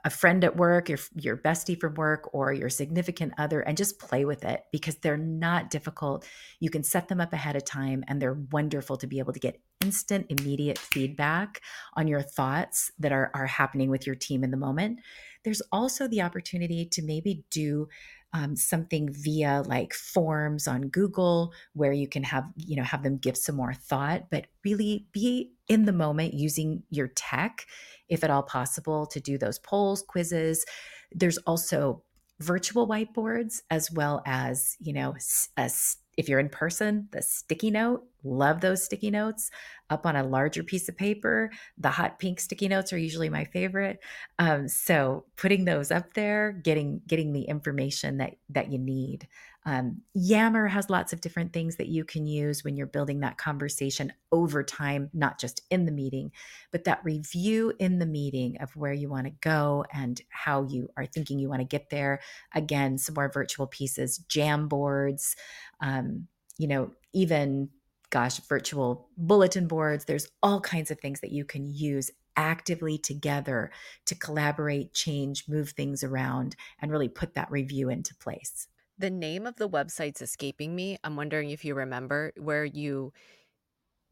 a 0.04 0.10
friend 0.10 0.44
at 0.44 0.56
work, 0.56 0.88
your 0.88 0.98
your 1.14 1.36
bestie 1.36 1.78
from 1.78 1.94
work 1.94 2.30
or 2.32 2.52
your 2.52 2.68
significant 2.68 3.32
other 3.38 3.60
and 3.60 3.76
just 3.76 3.98
play 3.98 4.24
with 4.24 4.44
it 4.44 4.64
because 4.72 4.96
they're 4.96 5.16
not 5.16 5.70
difficult. 5.70 6.26
You 6.60 6.70
can 6.70 6.82
set 6.82 7.08
them 7.08 7.20
up 7.20 7.32
ahead 7.32 7.56
of 7.56 7.64
time 7.64 8.04
and 8.08 8.20
they're 8.20 8.40
wonderful 8.52 8.96
to 8.98 9.06
be 9.06 9.18
able 9.18 9.32
to 9.32 9.40
get 9.40 9.60
instant 9.80 10.26
immediate 10.28 10.78
feedback 10.78 11.62
on 11.94 12.08
your 12.08 12.22
thoughts 12.22 12.90
that 12.98 13.12
are 13.12 13.30
are 13.34 13.46
happening 13.46 13.90
with 13.90 14.06
your 14.06 14.16
team 14.16 14.44
in 14.44 14.50
the 14.50 14.56
moment. 14.56 15.00
There's 15.44 15.62
also 15.72 16.08
the 16.08 16.22
opportunity 16.22 16.86
to 16.86 17.02
maybe 17.02 17.44
do 17.50 17.88
um, 18.32 18.56
something 18.56 19.08
via 19.10 19.62
like 19.66 19.94
forms 19.94 20.68
on 20.68 20.88
Google 20.88 21.52
where 21.72 21.92
you 21.92 22.06
can 22.08 22.22
have, 22.22 22.44
you 22.56 22.76
know, 22.76 22.82
have 22.82 23.02
them 23.02 23.18
give 23.18 23.36
some 23.36 23.56
more 23.56 23.72
thought, 23.72 24.30
but 24.30 24.46
really 24.64 25.06
be 25.12 25.52
in 25.68 25.84
the 25.84 25.92
moment 25.92 26.34
using 26.34 26.82
your 26.90 27.08
tech, 27.08 27.66
if 28.08 28.22
at 28.24 28.30
all 28.30 28.42
possible, 28.42 29.06
to 29.06 29.20
do 29.20 29.38
those 29.38 29.58
polls, 29.58 30.02
quizzes. 30.02 30.64
There's 31.12 31.38
also 31.38 32.02
virtual 32.40 32.86
whiteboards 32.86 33.62
as 33.70 33.90
well 33.90 34.22
as, 34.26 34.76
you 34.78 34.92
know, 34.92 35.16
a 35.56 35.70
if 36.18 36.28
you're 36.28 36.40
in 36.40 36.48
person, 36.48 37.08
the 37.12 37.22
sticky 37.22 37.70
note, 37.70 38.02
love 38.24 38.60
those 38.60 38.84
sticky 38.84 39.10
notes 39.10 39.52
up 39.88 40.04
on 40.04 40.16
a 40.16 40.24
larger 40.24 40.64
piece 40.64 40.88
of 40.88 40.96
paper. 40.96 41.50
The 41.78 41.90
hot 41.90 42.18
pink 42.18 42.40
sticky 42.40 42.66
notes 42.66 42.92
are 42.92 42.98
usually 42.98 43.30
my 43.30 43.44
favorite. 43.44 44.00
Um, 44.40 44.66
so 44.66 45.24
putting 45.36 45.64
those 45.64 45.92
up 45.92 46.14
there, 46.14 46.50
getting 46.52 47.00
getting 47.06 47.32
the 47.32 47.42
information 47.42 48.18
that 48.18 48.34
that 48.50 48.72
you 48.72 48.78
need. 48.78 49.28
Um, 49.68 50.00
Yammer 50.14 50.66
has 50.66 50.88
lots 50.88 51.12
of 51.12 51.20
different 51.20 51.52
things 51.52 51.76
that 51.76 51.88
you 51.88 52.02
can 52.02 52.26
use 52.26 52.64
when 52.64 52.74
you're 52.74 52.86
building 52.86 53.20
that 53.20 53.36
conversation 53.36 54.14
over 54.32 54.62
time, 54.62 55.10
not 55.12 55.38
just 55.38 55.60
in 55.68 55.84
the 55.84 55.92
meeting, 55.92 56.32
but 56.72 56.84
that 56.84 57.04
review 57.04 57.74
in 57.78 57.98
the 57.98 58.06
meeting 58.06 58.56
of 58.62 58.74
where 58.76 58.94
you 58.94 59.10
want 59.10 59.26
to 59.26 59.32
go 59.42 59.84
and 59.92 60.22
how 60.30 60.62
you 60.62 60.88
are 60.96 61.04
thinking 61.04 61.38
you 61.38 61.50
want 61.50 61.60
to 61.60 61.66
get 61.66 61.90
there. 61.90 62.20
Again, 62.54 62.96
some 62.96 63.14
more 63.14 63.30
virtual 63.30 63.66
pieces, 63.66 64.24
Jamboards, 64.26 65.36
um, 65.82 66.28
you 66.56 66.66
know, 66.66 66.92
even 67.12 67.68
gosh, 68.08 68.40
virtual 68.48 69.10
bulletin 69.18 69.68
boards. 69.68 70.06
There's 70.06 70.28
all 70.42 70.62
kinds 70.62 70.90
of 70.90 70.98
things 70.98 71.20
that 71.20 71.30
you 71.30 71.44
can 71.44 71.66
use 71.66 72.10
actively 72.38 72.96
together 72.96 73.70
to 74.06 74.14
collaborate, 74.14 74.94
change, 74.94 75.44
move 75.46 75.72
things 75.72 76.02
around, 76.02 76.56
and 76.80 76.90
really 76.90 77.10
put 77.10 77.34
that 77.34 77.50
review 77.50 77.90
into 77.90 78.14
place. 78.14 78.66
The 78.98 79.10
name 79.10 79.46
of 79.46 79.56
the 79.56 79.68
website's 79.68 80.22
escaping 80.22 80.74
me. 80.74 80.98
I'm 81.04 81.16
wondering 81.16 81.50
if 81.50 81.64
you 81.64 81.74
remember 81.74 82.32
where 82.36 82.64
you 82.64 83.12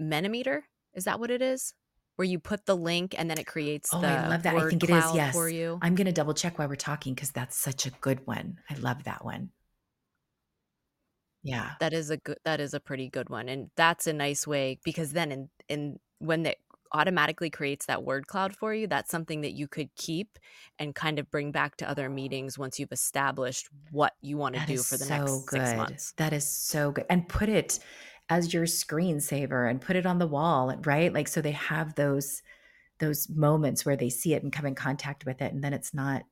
Mentimeter 0.00 0.62
is 0.96 1.04
that 1.04 1.20
what 1.20 1.30
it 1.30 1.42
is? 1.42 1.74
Where 2.16 2.26
you 2.26 2.38
put 2.38 2.64
the 2.64 2.74
link 2.74 3.14
and 3.16 3.30
then 3.30 3.38
it 3.38 3.46
creates 3.46 3.90
oh, 3.92 3.98
I 3.98 4.28
love 4.28 4.42
that. 4.44 4.56
I 4.56 4.68
think 4.70 4.82
it 4.82 4.90
is. 4.90 5.04
Yes. 5.14 5.34
For 5.34 5.50
you. 5.50 5.78
I'm 5.82 5.94
going 5.94 6.06
to 6.06 6.12
double 6.12 6.32
check 6.32 6.58
while 6.58 6.66
we're 6.66 6.74
talking 6.76 7.14
because 7.14 7.30
that's 7.30 7.56
such 7.56 7.84
a 7.84 7.90
good 8.00 8.26
one. 8.26 8.58
I 8.70 8.74
love 8.76 9.04
that 9.04 9.22
one. 9.22 9.50
Yeah. 11.42 11.72
That 11.80 11.92
is 11.92 12.08
a 12.08 12.16
good 12.16 12.38
that 12.46 12.58
is 12.58 12.72
a 12.72 12.80
pretty 12.80 13.10
good 13.10 13.28
one. 13.28 13.50
And 13.50 13.70
that's 13.76 14.06
a 14.06 14.14
nice 14.14 14.46
way 14.46 14.78
because 14.82 15.12
then 15.12 15.30
in 15.30 15.50
in 15.68 15.98
when 16.18 16.46
it 16.46 16.58
automatically 16.92 17.50
creates 17.50 17.86
that 17.86 18.02
word 18.02 18.26
cloud 18.26 18.54
for 18.54 18.74
you, 18.74 18.86
that's 18.86 19.10
something 19.10 19.40
that 19.42 19.52
you 19.52 19.68
could 19.68 19.94
keep 19.94 20.38
and 20.78 20.94
kind 20.94 21.18
of 21.18 21.30
bring 21.30 21.52
back 21.52 21.76
to 21.76 21.88
other 21.88 22.08
meetings 22.08 22.58
once 22.58 22.78
you've 22.78 22.92
established 22.92 23.68
what 23.90 24.14
you 24.20 24.36
want 24.36 24.54
to 24.54 24.66
do 24.66 24.78
for 24.78 24.96
the 24.96 25.04
so 25.04 25.16
next 25.16 25.46
good. 25.46 25.60
six 25.60 25.76
months. 25.76 26.12
That 26.16 26.32
is 26.32 26.48
so 26.48 26.92
good. 26.92 27.06
And 27.08 27.28
put 27.28 27.48
it 27.48 27.78
as 28.28 28.52
your 28.52 28.64
screensaver 28.64 29.70
and 29.70 29.80
put 29.80 29.96
it 29.96 30.06
on 30.06 30.18
the 30.18 30.26
wall, 30.26 30.74
right? 30.84 31.12
Like 31.12 31.28
so 31.28 31.40
they 31.40 31.52
have 31.52 31.94
those 31.94 32.42
those 32.98 33.28
moments 33.28 33.84
where 33.84 33.96
they 33.96 34.08
see 34.08 34.34
it 34.34 34.42
and 34.42 34.52
come 34.52 34.64
in 34.64 34.74
contact 34.74 35.26
with 35.26 35.42
it 35.42 35.52
and 35.52 35.62
then 35.62 35.74
it's 35.74 35.92
not 35.92 36.22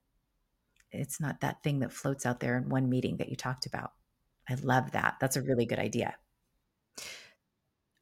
it's 0.91 1.21
not 1.21 1.41
that 1.41 1.63
thing 1.63 1.81
that 1.81 1.93
floats 1.93 2.25
out 2.25 2.41
there 2.41 2.57
in 2.57 2.69
one 2.69 2.89
meeting 2.89 3.17
that 3.19 3.29
you 3.29 3.37
talked 3.37 3.67
about. 3.67 3.91
I 4.49 4.55
love 4.55 4.93
that. 4.93 5.17
That's 5.21 5.37
a 5.37 5.43
really 5.43 5.67
good 5.67 5.79
idea. 5.79 6.15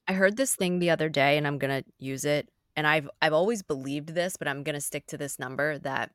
I 0.08 0.14
heard 0.14 0.36
this 0.36 0.54
thing 0.54 0.78
the 0.78 0.90
other 0.90 1.08
day 1.08 1.36
and 1.36 1.46
I'm 1.46 1.58
going 1.58 1.82
to 1.82 1.88
use 1.98 2.24
it. 2.24 2.48
And 2.74 2.86
I've 2.86 3.08
I've 3.20 3.34
always 3.34 3.62
believed 3.62 4.10
this, 4.10 4.36
but 4.36 4.48
I'm 4.48 4.62
going 4.62 4.74
to 4.74 4.80
stick 4.80 5.06
to 5.08 5.18
this 5.18 5.38
number 5.38 5.78
that 5.80 6.10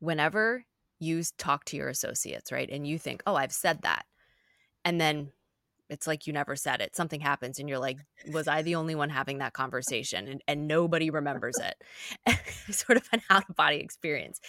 whenever 0.00 0.64
you 1.00 1.22
talk 1.38 1.64
to 1.66 1.76
your 1.76 1.88
associates, 1.88 2.52
right? 2.52 2.68
And 2.70 2.86
you 2.86 2.98
think, 2.98 3.22
"Oh, 3.26 3.34
I've 3.34 3.52
said 3.52 3.82
that." 3.82 4.06
And 4.84 5.00
then 5.00 5.32
it's 5.90 6.06
like 6.06 6.26
you 6.26 6.32
never 6.32 6.56
said 6.56 6.80
it. 6.80 6.96
Something 6.96 7.20
happens 7.20 7.58
and 7.58 7.68
you're 7.68 7.78
like, 7.80 7.98
"Was 8.28 8.48
I 8.48 8.62
the 8.62 8.76
only 8.76 8.94
one 8.96 9.10
having 9.10 9.38
that 9.38 9.54
conversation?" 9.54 10.28
And 10.28 10.42
and 10.48 10.68
nobody 10.68 11.10
remembers 11.10 11.56
it. 11.60 12.38
sort 12.74 12.98
of 12.98 13.08
an 13.12 13.22
out 13.30 13.48
of 13.48 13.56
body 13.56 13.78
experience. 13.78 14.40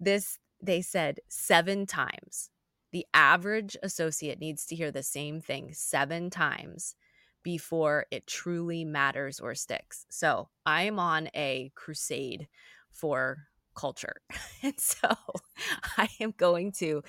This 0.00 0.38
they 0.62 0.82
said 0.82 1.20
7 1.28 1.86
times 1.86 2.50
the 2.92 3.06
average 3.14 3.76
associate 3.82 4.40
needs 4.40 4.66
to 4.66 4.76
hear 4.76 4.92
the 4.92 5.02
same 5.02 5.40
thing 5.40 5.72
seven 5.74 6.30
times 6.30 6.96
before 7.42 8.06
it 8.10 8.26
truly 8.26 8.84
matters 8.84 9.40
or 9.40 9.54
sticks. 9.54 10.06
So 10.10 10.48
I 10.64 10.82
am 10.82 10.98
on 10.98 11.28
a 11.34 11.72
crusade 11.74 12.48
for 12.90 13.48
culture. 13.74 14.16
and 14.62 14.78
so 14.78 15.08
I 15.98 16.08
am 16.20 16.34
going 16.36 16.72
to 16.72 17.02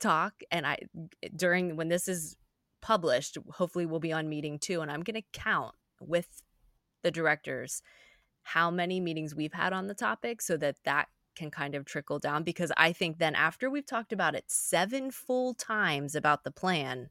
talk 0.00 0.42
and 0.50 0.66
I 0.66 0.78
during 1.36 1.76
when 1.76 1.88
this 1.88 2.08
is 2.08 2.36
published, 2.80 3.38
hopefully 3.50 3.86
we'll 3.86 4.00
be 4.00 4.12
on 4.12 4.28
meeting 4.28 4.58
two 4.58 4.80
and 4.80 4.90
I'm 4.90 5.02
going 5.02 5.20
to 5.20 5.38
count 5.38 5.74
with 6.00 6.42
the 7.02 7.10
directors 7.10 7.82
how 8.42 8.70
many 8.70 9.00
meetings 9.00 9.34
we've 9.34 9.52
had 9.52 9.72
on 9.72 9.86
the 9.86 9.94
topic 9.94 10.40
so 10.42 10.56
that 10.56 10.76
that 10.84 11.08
can 11.34 11.50
kind 11.50 11.74
of 11.74 11.84
trickle 11.84 12.18
down 12.18 12.42
because 12.42 12.72
I 12.76 12.92
think 12.92 13.18
then 13.18 13.34
after 13.34 13.70
we've 13.70 13.86
talked 13.86 14.12
about 14.12 14.34
it 14.34 14.44
seven 14.48 15.10
full 15.10 15.54
times 15.54 16.14
about 16.14 16.44
the 16.44 16.50
plan, 16.50 17.08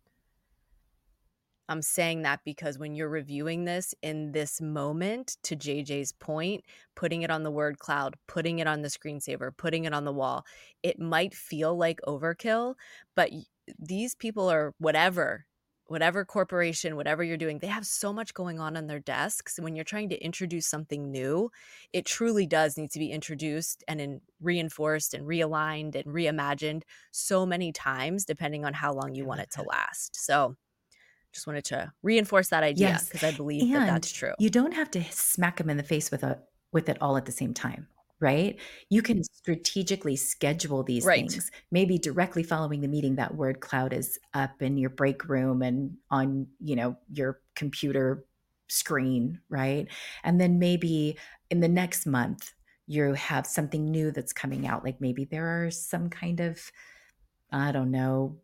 I'm 1.71 1.81
saying 1.81 2.23
that 2.23 2.41
because 2.43 2.77
when 2.77 2.95
you're 2.95 3.10
reviewing 3.10 3.65
this 3.65 3.95
in 4.01 4.34
this 4.34 4.60
moment, 4.62 5.38
to 5.43 5.55
JJ's 5.55 6.12
point, 6.12 6.63
putting 6.95 7.21
it 7.21 7.31
on 7.31 7.43
the 7.43 7.51
word 7.51 7.79
cloud, 7.79 8.15
putting 8.27 8.60
it 8.60 8.67
on 8.67 8.81
the 8.81 8.89
screensaver, 8.89 9.55
putting 9.55 9.86
it 9.86 9.93
on 9.93 10.05
the 10.05 10.12
wall, 10.12 10.45
it 10.84 10.99
might 10.99 11.34
feel 11.34 11.75
like 11.77 11.99
overkill, 12.05 12.75
but 13.15 13.31
these 13.79 14.15
people 14.15 14.49
are 14.51 14.73
whatever 14.79 15.45
whatever 15.91 16.23
corporation, 16.23 16.95
whatever 16.95 17.21
you're 17.21 17.36
doing, 17.36 17.60
they 17.60 17.67
have 17.67 17.86
so 17.86 18.13
much 18.13 18.34
going 18.34 18.62
on 18.62 18.77
on 18.77 18.88
their 18.88 19.01
desks. 19.01 19.60
When 19.60 19.75
you're 19.75 19.84
trying 19.84 20.07
to 20.10 20.23
introduce 20.23 20.65
something 20.65 21.12
new, 21.12 21.51
it 21.91 22.05
truly 22.05 22.47
does 22.47 22.77
need 22.77 22.91
to 22.91 22.99
be 22.99 23.12
introduced 23.12 23.84
and 23.89 23.99
in, 23.99 24.21
reinforced 24.39 25.13
and 25.13 25.27
realigned 25.27 25.95
and 25.95 26.05
reimagined 26.05 26.84
so 27.12 27.45
many 27.45 27.73
times, 27.73 28.23
depending 28.23 28.63
on 28.63 28.73
how 28.73 28.93
long 28.93 29.15
you 29.15 29.25
want 29.25 29.41
it 29.41 29.51
to 29.51 29.63
last. 29.69 30.15
So, 30.15 30.55
just 31.34 31.48
wanted 31.48 31.65
to 31.65 31.91
reinforce 32.04 32.50
that 32.50 32.63
idea 32.63 33.00
because 33.06 33.22
yes. 33.22 33.34
I 33.34 33.38
believe 33.38 33.63
and 33.63 33.74
that 33.74 33.88
that's 33.88 34.12
true. 34.12 34.34
You 34.39 34.50
don't 34.50 34.74
have 34.74 34.91
to 34.91 35.04
smack 35.12 35.58
them 35.58 35.70
in 35.70 35.78
the 35.78 35.84
face 35.84 36.12
with 36.12 36.24
a 36.24 36.39
with 36.72 36.89
it 36.89 36.98
all 37.02 37.17
at 37.17 37.26
the 37.26 37.32
same 37.32 37.54
time 37.54 37.88
right? 38.22 38.60
You 38.89 39.02
can 39.02 39.24
strategically 39.24 40.15
schedule 40.15 40.84
these 40.84 41.06
Right. 41.06 41.30
things. 41.30 41.52
Maybe 41.72 41.98
directly 41.98 42.44
following 42.44 42.82
the 42.82 42.88
meeting, 42.88 43.15
that 43.15 43.36
word 43.36 43.60
cloud 43.60 43.91
is 43.94 44.20
up 44.34 44.62
in 44.62 44.78
your 44.78 44.91
break 44.91 45.28
room 45.28 45.62
and 45.63 45.98
on, 46.12 46.48
you 46.60 46.76
know, 46.76 46.96
your 47.12 47.41
computer 47.56 48.24
screen, 48.70 49.41
right? 49.50 49.88
And 50.24 50.39
then 50.39 50.60
maybe 50.60 51.17
in 51.50 51.60
the 51.60 51.67
next 51.67 52.06
month, 52.06 52.54
you 52.86 53.13
have 53.13 53.48
something 53.48 53.86
new 53.86 54.12
that's 54.12 54.34
coming 54.34 54.67
out. 54.67 54.84
Like 54.84 55.02
maybe 55.02 55.26
there 55.26 55.65
are 55.65 55.72
some 55.72 56.10
kind 56.10 56.39
of, 56.39 56.72
I 57.52 57.72
don't 57.72 57.91
know, 57.91 58.38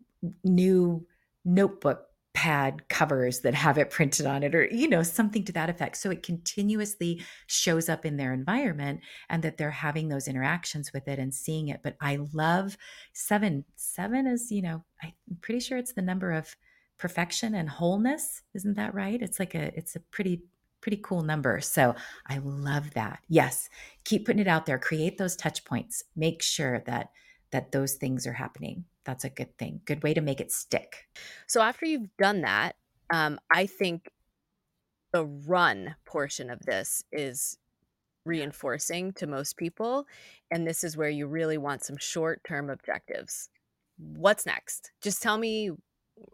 new 0.44 1.06
notebook 1.46 2.08
pad 2.38 2.88
covers 2.88 3.40
that 3.40 3.56
have 3.56 3.80
it 3.80 3.90
printed 3.90 4.28
on 4.28 4.44
it 4.44 4.54
or 4.54 4.68
you 4.68 4.88
know 4.88 5.02
something 5.02 5.44
to 5.44 5.52
that 5.52 5.72
effect. 5.72 5.98
So 5.98 6.12
it 6.12 6.22
continuously 6.22 7.24
shows 7.48 7.90
up 7.90 8.06
in 8.06 8.16
their 8.16 8.32
environment 8.32 9.00
and 9.28 9.42
that 9.42 9.58
they're 9.58 9.72
having 9.72 10.08
those 10.08 10.28
interactions 10.28 10.94
with 10.94 11.08
it 11.08 11.18
and 11.18 11.34
seeing 11.34 11.70
it. 11.70 11.80
But 11.82 11.96
i 12.00 12.20
love 12.34 12.78
7 13.14 13.66
7 13.76 14.28
is 14.28 14.52
you 14.52 14.62
know 14.62 14.84
i'm 15.02 15.14
pretty 15.42 15.60
sure 15.60 15.80
it's 15.80 15.94
the 15.94 16.04
number 16.04 16.32
of 16.32 16.56
perfection 17.00 17.56
and 17.56 17.68
wholeness. 17.68 18.44
Isn't 18.54 18.76
that 18.76 18.94
right? 18.94 19.20
It's 19.20 19.40
like 19.40 19.56
a 19.56 19.76
it's 19.76 19.96
a 19.96 20.00
pretty 20.00 20.44
pretty 20.80 21.02
cool 21.04 21.24
number. 21.24 21.60
So 21.60 21.96
i 22.28 22.38
love 22.38 22.94
that. 22.94 23.22
Yes 23.28 23.68
keep 24.04 24.28
putting 24.28 24.42
it 24.42 24.48
out 24.48 24.68
there. 24.68 24.78
Create 24.78 25.18
those 25.18 25.36
touch 25.36 25.66
points. 25.66 26.04
Make 26.16 26.44
sure 26.44 26.84
that 26.86 27.10
that 27.50 27.72
those 27.72 27.96
things 27.96 28.28
are 28.28 28.34
happening 28.34 28.86
that's 29.08 29.24
a 29.24 29.30
good 29.30 29.58
thing. 29.58 29.80
Good 29.86 30.04
way 30.04 30.14
to 30.14 30.22
make 30.22 30.42
it 30.42 30.52
stick. 30.52 31.08
So 31.48 31.62
after 31.62 31.86
you've 31.86 32.16
done 32.18 32.42
that, 32.42 32.76
um, 33.10 33.40
I 33.50 33.66
think 33.66 34.12
the 35.14 35.26
run 35.26 35.96
portion 36.06 36.50
of 36.50 36.60
this 36.60 37.06
is 37.14 37.58
reinforcing 38.26 39.14
to 39.14 39.26
most 39.26 39.56
people. 39.56 40.06
And 40.52 40.68
this 40.68 40.84
is 40.84 40.98
where 40.98 41.10
you 41.10 41.26
really 41.26 41.58
want 41.58 41.86
some 41.86 41.96
short 41.96 42.44
term 42.46 42.70
objectives. 42.70 43.48
What's 43.98 44.46
next? 44.46 44.92
Just 45.02 45.24
tell 45.24 45.38
me, 45.38 45.72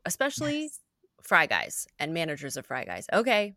especially 0.05 0.63
yes. 0.63 0.79
fry 1.21 1.45
guys 1.45 1.87
and 1.99 2.11
managers 2.11 2.57
of 2.57 2.65
fry 2.65 2.85
guys. 2.85 3.05
Okay, 3.13 3.53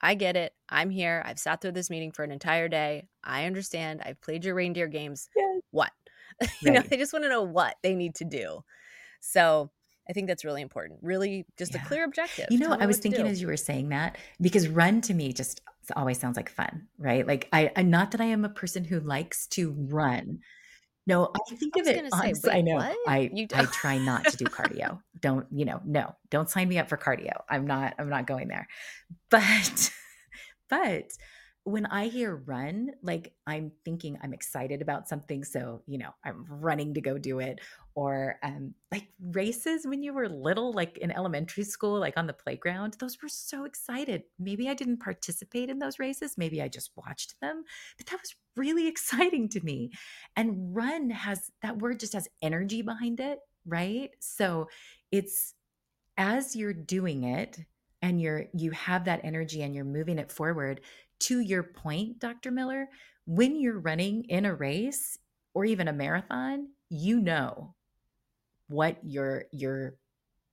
I 0.00 0.14
get 0.14 0.36
it. 0.36 0.54
I'm 0.68 0.90
here. 0.90 1.24
I've 1.26 1.40
sat 1.40 1.60
through 1.60 1.72
this 1.72 1.90
meeting 1.90 2.12
for 2.12 2.22
an 2.22 2.30
entire 2.30 2.68
day. 2.68 3.08
I 3.24 3.46
understand. 3.46 4.00
I've 4.06 4.20
played 4.20 4.44
your 4.44 4.54
reindeer 4.54 4.86
games. 4.86 5.28
Yes. 5.36 5.60
What? 5.72 5.90
you 6.60 6.70
know, 6.70 6.80
they 6.80 6.96
just 6.96 7.12
want 7.12 7.24
to 7.24 7.28
know 7.28 7.42
what 7.42 7.76
they 7.82 7.94
need 7.94 8.14
to 8.16 8.24
do. 8.24 8.64
So 9.20 9.70
I 10.08 10.12
think 10.12 10.26
that's 10.26 10.44
really 10.44 10.62
important. 10.62 11.00
Really, 11.02 11.46
just 11.56 11.74
yeah. 11.74 11.82
a 11.82 11.86
clear 11.86 12.04
objective. 12.04 12.46
You 12.50 12.58
know, 12.58 12.76
I 12.78 12.86
was 12.86 12.98
thinking 12.98 13.26
as 13.26 13.40
you 13.40 13.46
were 13.46 13.56
saying 13.56 13.90
that 13.90 14.18
because 14.40 14.68
run 14.68 15.00
to 15.02 15.14
me 15.14 15.32
just 15.32 15.60
always 15.96 16.18
sounds 16.18 16.36
like 16.36 16.50
fun, 16.50 16.88
right? 16.98 17.26
Like 17.26 17.48
I, 17.52 17.70
I 17.76 17.82
not 17.82 18.10
that 18.12 18.20
I 18.20 18.26
am 18.26 18.44
a 18.44 18.48
person 18.48 18.84
who 18.84 19.00
likes 19.00 19.46
to 19.48 19.72
run. 19.72 20.40
No, 21.06 21.30
I 21.34 21.54
think 21.54 21.76
I 21.76 21.80
of 21.80 21.86
it. 21.86 21.96
Say, 21.96 22.08
honestly, 22.12 22.50
I 22.50 22.60
know. 22.60 22.76
What? 22.76 22.96
I 23.06 23.30
you 23.32 23.46
I 23.54 23.64
try 23.66 23.98
not 23.98 24.24
to 24.26 24.36
do 24.36 24.44
cardio. 24.46 25.00
don't 25.20 25.46
you 25.50 25.64
know? 25.64 25.80
No, 25.84 26.14
don't 26.30 26.48
sign 26.48 26.68
me 26.68 26.78
up 26.78 26.88
for 26.88 26.96
cardio. 26.96 27.42
I'm 27.48 27.66
not. 27.66 27.94
I'm 27.98 28.08
not 28.08 28.26
going 28.26 28.48
there. 28.48 28.68
But, 29.30 29.92
but 30.70 31.12
when 31.64 31.86
I 31.86 32.06
hear 32.08 32.36
run, 32.36 32.90
like 33.02 33.34
I'm 33.46 33.70
thinking 33.84 34.18
I'm 34.22 34.32
excited 34.32 34.80
about 34.80 35.08
something. 35.08 35.44
So, 35.44 35.82
you 35.86 35.98
know, 35.98 36.10
I'm 36.24 36.46
running 36.48 36.94
to 36.94 37.00
go 37.00 37.18
do 37.18 37.38
it. 37.38 37.60
Or 37.94 38.36
um, 38.42 38.74
like 38.90 39.08
races 39.20 39.86
when 39.86 40.02
you 40.02 40.14
were 40.14 40.28
little, 40.28 40.72
like 40.72 40.96
in 40.98 41.10
elementary 41.10 41.64
school, 41.64 41.98
like 42.00 42.16
on 42.16 42.26
the 42.26 42.32
playground, 42.32 42.96
those 42.98 43.18
were 43.22 43.28
so 43.28 43.64
excited. 43.64 44.22
Maybe 44.38 44.68
I 44.68 44.74
didn't 44.74 45.00
participate 45.00 45.68
in 45.68 45.78
those 45.78 45.98
races. 45.98 46.38
Maybe 46.38 46.62
I 46.62 46.68
just 46.68 46.92
watched 46.96 47.38
them, 47.40 47.64
but 47.98 48.06
that 48.06 48.20
was 48.20 48.34
really 48.56 48.86
exciting 48.88 49.48
to 49.50 49.60
me. 49.60 49.92
And 50.36 50.74
run 50.74 51.10
has 51.10 51.50
that 51.62 51.78
word 51.78 52.00
just 52.00 52.14
has 52.14 52.28
energy 52.40 52.80
behind 52.80 53.20
it, 53.20 53.40
right? 53.66 54.10
So 54.20 54.68
it's 55.12 55.54
as 56.16 56.56
you're 56.56 56.72
doing 56.72 57.24
it, 57.24 57.58
and 58.02 58.20
you're 58.20 58.46
you 58.54 58.70
have 58.72 59.04
that 59.04 59.20
energy 59.24 59.62
and 59.62 59.74
you're 59.74 59.84
moving 59.84 60.18
it 60.18 60.32
forward 60.32 60.80
to 61.20 61.40
your 61.40 61.62
point, 61.62 62.18
Dr. 62.18 62.50
Miller, 62.50 62.88
when 63.26 63.60
you're 63.60 63.78
running 63.78 64.24
in 64.24 64.46
a 64.46 64.54
race 64.54 65.18
or 65.54 65.64
even 65.64 65.88
a 65.88 65.92
marathon, 65.92 66.68
you 66.88 67.20
know 67.20 67.74
what 68.68 68.98
your 69.02 69.44
your 69.52 69.96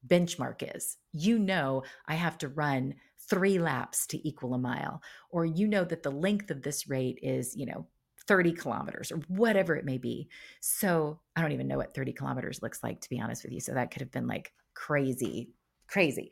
benchmark 0.07 0.75
is. 0.75 0.97
You 1.13 1.39
know 1.39 1.83
I 2.07 2.15
have 2.15 2.37
to 2.39 2.47
run 2.49 2.95
3 3.29 3.59
laps 3.59 4.07
to 4.07 4.27
equal 4.27 4.53
a 4.53 4.57
mile 4.57 5.01
or 5.29 5.45
you 5.45 5.67
know 5.67 5.83
that 5.83 6.03
the 6.03 6.11
length 6.11 6.51
of 6.51 6.61
this 6.61 6.87
rate 6.89 7.19
is, 7.21 7.55
you 7.55 7.65
know, 7.65 7.87
30 8.27 8.53
kilometers 8.53 9.11
or 9.11 9.17
whatever 9.27 9.75
it 9.75 9.85
may 9.85 9.97
be. 9.97 10.29
So, 10.61 11.19
I 11.35 11.41
don't 11.41 11.53
even 11.53 11.67
know 11.67 11.77
what 11.77 11.93
30 11.95 12.13
kilometers 12.13 12.61
looks 12.61 12.83
like 12.83 13.01
to 13.01 13.09
be 13.09 13.19
honest 13.19 13.43
with 13.43 13.53
you. 13.53 13.59
So 13.59 13.73
that 13.73 13.91
could 13.91 14.01
have 14.01 14.11
been 14.11 14.27
like 14.27 14.51
crazy 14.73 15.49
crazy. 15.87 16.31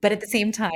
But 0.00 0.12
at 0.12 0.20
the 0.20 0.26
same 0.26 0.52
time, 0.52 0.70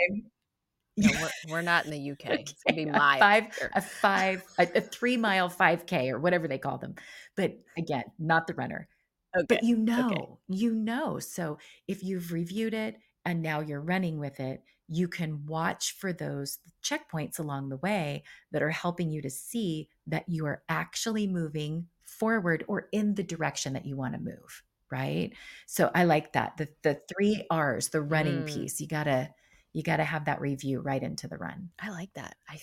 no, 0.96 1.10
we're, 1.20 1.52
we're 1.52 1.62
not 1.62 1.84
in 1.84 1.90
the 1.90 2.10
UK. 2.10 2.26
Okay. 2.26 2.40
It's 2.50 2.62
gonna 2.66 2.76
be 2.76 2.90
my 2.90 3.18
five, 3.18 3.44
a 3.74 3.80
five, 3.80 4.44
a, 4.58 4.68
a, 4.74 4.80
three 4.80 5.16
mile 5.16 5.48
5K 5.48 6.10
or 6.10 6.18
whatever 6.18 6.48
they 6.48 6.58
call 6.58 6.78
them. 6.78 6.94
But 7.36 7.58
again, 7.78 8.04
not 8.18 8.46
the 8.46 8.54
runner. 8.54 8.88
Okay. 9.36 9.46
But 9.48 9.62
you 9.62 9.76
know, 9.76 10.10
okay. 10.10 10.26
you 10.48 10.74
know. 10.74 11.18
So 11.18 11.58
if 11.86 12.02
you've 12.02 12.32
reviewed 12.32 12.74
it 12.74 12.96
and 13.24 13.42
now 13.42 13.60
you're 13.60 13.80
running 13.80 14.18
with 14.18 14.40
it, 14.40 14.62
you 14.88 15.06
can 15.06 15.46
watch 15.46 15.96
for 15.98 16.12
those 16.12 16.58
checkpoints 16.82 17.38
along 17.38 17.68
the 17.68 17.76
way 17.76 18.24
that 18.50 18.62
are 18.62 18.70
helping 18.70 19.10
you 19.10 19.22
to 19.22 19.30
see 19.30 19.88
that 20.08 20.24
you 20.28 20.46
are 20.46 20.62
actually 20.68 21.28
moving 21.28 21.86
forward 22.02 22.64
or 22.66 22.88
in 22.92 23.14
the 23.14 23.22
direction 23.22 23.72
that 23.74 23.86
you 23.86 23.96
want 23.96 24.14
to 24.14 24.20
move. 24.20 24.62
Right. 24.90 25.32
So 25.66 25.90
I 25.94 26.04
like 26.04 26.32
that. 26.32 26.56
The 26.56 26.68
the 26.82 27.00
three 27.08 27.46
R's, 27.50 27.88
the 27.88 28.02
running 28.02 28.42
mm. 28.42 28.46
piece. 28.46 28.80
You 28.80 28.88
gotta 28.88 29.30
you 29.72 29.82
got 29.82 29.98
to 29.98 30.04
have 30.04 30.24
that 30.24 30.40
review 30.40 30.80
right 30.80 31.00
into 31.00 31.28
the 31.28 31.36
run. 31.36 31.70
I 31.78 31.90
like 31.90 32.12
that. 32.14 32.34
I 32.48 32.58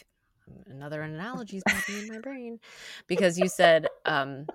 another 0.68 1.02
analogy 1.02 1.58
is 1.58 1.63
popping 1.68 2.00
in 2.00 2.08
my 2.08 2.20
brain 2.20 2.60
because 3.08 3.38
you 3.38 3.48
said 3.48 3.88
um 4.06 4.46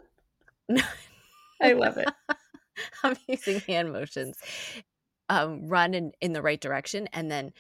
I 1.63 1.73
love 1.73 1.97
it. 1.97 2.09
I'm 3.03 3.17
using 3.27 3.61
hand 3.61 3.93
motions. 3.93 4.39
Um, 5.29 5.69
run 5.69 5.95
in, 5.95 6.13
in 6.21 6.33
the 6.33 6.43
right 6.43 6.61
direction. 6.61 7.09
And 7.13 7.31
then 7.31 7.53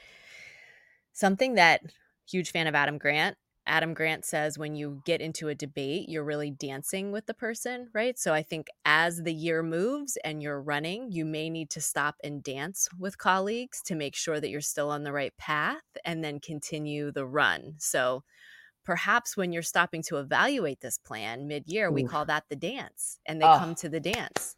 something 1.12 1.54
that 1.54 1.82
huge 2.28 2.50
fan 2.50 2.66
of 2.66 2.74
Adam 2.74 2.98
Grant 2.98 3.36
Adam 3.66 3.94
Grant 3.94 4.24
says 4.24 4.58
when 4.58 4.74
you 4.74 5.02
get 5.04 5.20
into 5.20 5.48
a 5.48 5.54
debate, 5.54 6.08
you're 6.08 6.24
really 6.24 6.50
dancing 6.50 7.12
with 7.12 7.26
the 7.26 7.34
person, 7.34 7.88
right? 7.94 8.18
So 8.18 8.34
I 8.34 8.42
think 8.42 8.66
as 8.84 9.22
the 9.22 9.32
year 9.32 9.62
moves 9.62 10.18
and 10.24 10.42
you're 10.42 10.60
running, 10.60 11.12
you 11.12 11.24
may 11.24 11.48
need 11.48 11.70
to 11.70 11.80
stop 11.80 12.16
and 12.24 12.42
dance 12.42 12.88
with 12.98 13.18
colleagues 13.18 13.80
to 13.82 13.94
make 13.94 14.16
sure 14.16 14.40
that 14.40 14.50
you're 14.50 14.60
still 14.60 14.90
on 14.90 15.04
the 15.04 15.12
right 15.12 15.36
path 15.38 15.82
and 16.04 16.24
then 16.24 16.40
continue 16.40 17.12
the 17.12 17.26
run. 17.26 17.74
So 17.78 18.24
perhaps 18.84 19.36
when 19.36 19.52
you're 19.52 19.62
stopping 19.62 20.02
to 20.08 20.16
evaluate 20.16 20.80
this 20.80 20.98
plan 20.98 21.46
mid 21.46 21.64
year, 21.66 21.90
we 21.90 22.02
call 22.02 22.24
that 22.26 22.44
the 22.48 22.56
dance 22.56 23.18
and 23.26 23.40
they 23.40 23.46
oh, 23.46 23.58
come 23.58 23.76
to 23.76 23.88
the 23.88 24.00
dance. 24.00 24.56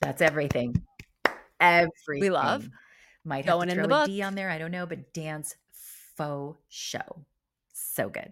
That's 0.00 0.22
everything. 0.22 0.74
Everything. 1.60 2.20
We 2.20 2.30
love. 2.30 2.68
Might 3.24 3.44
have 3.44 3.54
Going 3.56 3.68
to 3.68 3.74
throw 3.74 3.84
in 3.84 3.90
the 3.90 3.94
book. 3.94 4.08
a 4.08 4.10
D 4.10 4.22
on 4.22 4.34
there. 4.36 4.48
I 4.48 4.56
don't 4.56 4.70
know, 4.70 4.86
but 4.86 5.12
dance 5.12 5.56
faux 6.16 6.58
show. 6.68 7.26
So 7.96 8.10
good. 8.10 8.30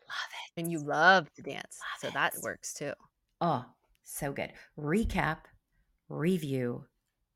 Love 0.00 0.32
it. 0.56 0.60
And 0.60 0.68
you 0.70 0.80
love 0.80 1.32
to 1.34 1.42
dance. 1.42 1.78
Love 1.80 2.00
so 2.00 2.08
it. 2.08 2.14
that 2.14 2.34
works 2.42 2.74
too. 2.74 2.92
Oh, 3.40 3.64
so 4.02 4.32
good. 4.32 4.52
Recap, 4.76 5.38
review, 6.08 6.86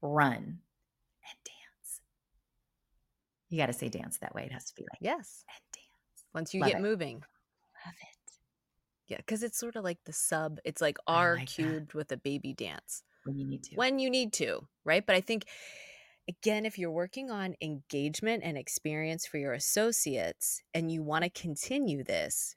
run, 0.02 0.34
and 0.34 1.38
dance. 1.44 2.00
You 3.50 3.58
got 3.58 3.66
to 3.66 3.72
say 3.72 3.88
dance 3.88 4.18
that 4.18 4.34
way. 4.34 4.46
It 4.46 4.52
has 4.52 4.64
to 4.64 4.74
be 4.74 4.82
like 4.82 4.98
yes, 5.00 5.44
and 5.48 5.62
dance. 5.74 6.24
Once 6.34 6.54
you 6.54 6.60
love 6.60 6.70
get 6.70 6.80
it. 6.80 6.82
moving, 6.82 7.14
love 7.86 7.94
it. 8.02 8.32
Yeah, 9.06 9.18
because 9.18 9.44
it's 9.44 9.60
sort 9.60 9.76
of 9.76 9.84
like 9.84 9.98
the 10.06 10.12
sub. 10.12 10.58
It's 10.64 10.82
like 10.82 10.98
R 11.06 11.38
cubed 11.46 11.94
with 11.94 12.10
a 12.10 12.16
baby 12.16 12.52
dance 12.52 13.04
when 13.22 13.38
you 13.38 13.46
need 13.46 13.62
to. 13.62 13.76
When 13.76 14.00
you 14.00 14.10
need 14.10 14.32
to, 14.34 14.66
right? 14.84 15.06
But 15.06 15.14
I 15.14 15.20
think 15.20 15.44
again, 16.30 16.64
if 16.64 16.78
you're 16.78 16.90
working 16.90 17.30
on 17.30 17.56
engagement 17.60 18.42
and 18.44 18.56
experience 18.56 19.26
for 19.26 19.38
your 19.38 19.52
associates 19.52 20.62
and 20.72 20.90
you 20.90 21.02
want 21.02 21.24
to 21.24 21.30
continue 21.30 22.04
this, 22.04 22.54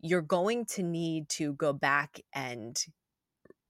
you're 0.00 0.22
going 0.22 0.64
to 0.66 0.82
need 0.82 1.28
to 1.28 1.52
go 1.54 1.72
back 1.72 2.20
and 2.32 2.86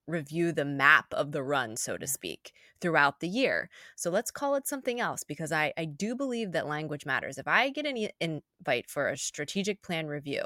review 0.06 0.52
the 0.52 0.64
map 0.64 1.06
of 1.12 1.32
the 1.32 1.42
run, 1.42 1.76
so 1.76 1.96
to 1.96 2.06
speak, 2.06 2.52
throughout 2.80 3.20
the 3.20 3.28
year. 3.28 3.70
So 3.96 4.10
let's 4.10 4.30
call 4.30 4.54
it 4.56 4.66
something 4.66 5.00
else 5.00 5.24
because 5.24 5.50
I, 5.50 5.72
I 5.78 5.86
do 5.86 6.14
believe 6.14 6.52
that 6.52 6.66
language 6.66 7.06
matters. 7.06 7.38
If 7.38 7.48
I 7.48 7.70
get 7.70 7.86
an 7.86 8.08
invite 8.20 8.90
for 8.90 9.08
a 9.08 9.16
strategic 9.16 9.80
plan 9.80 10.08
review, 10.08 10.42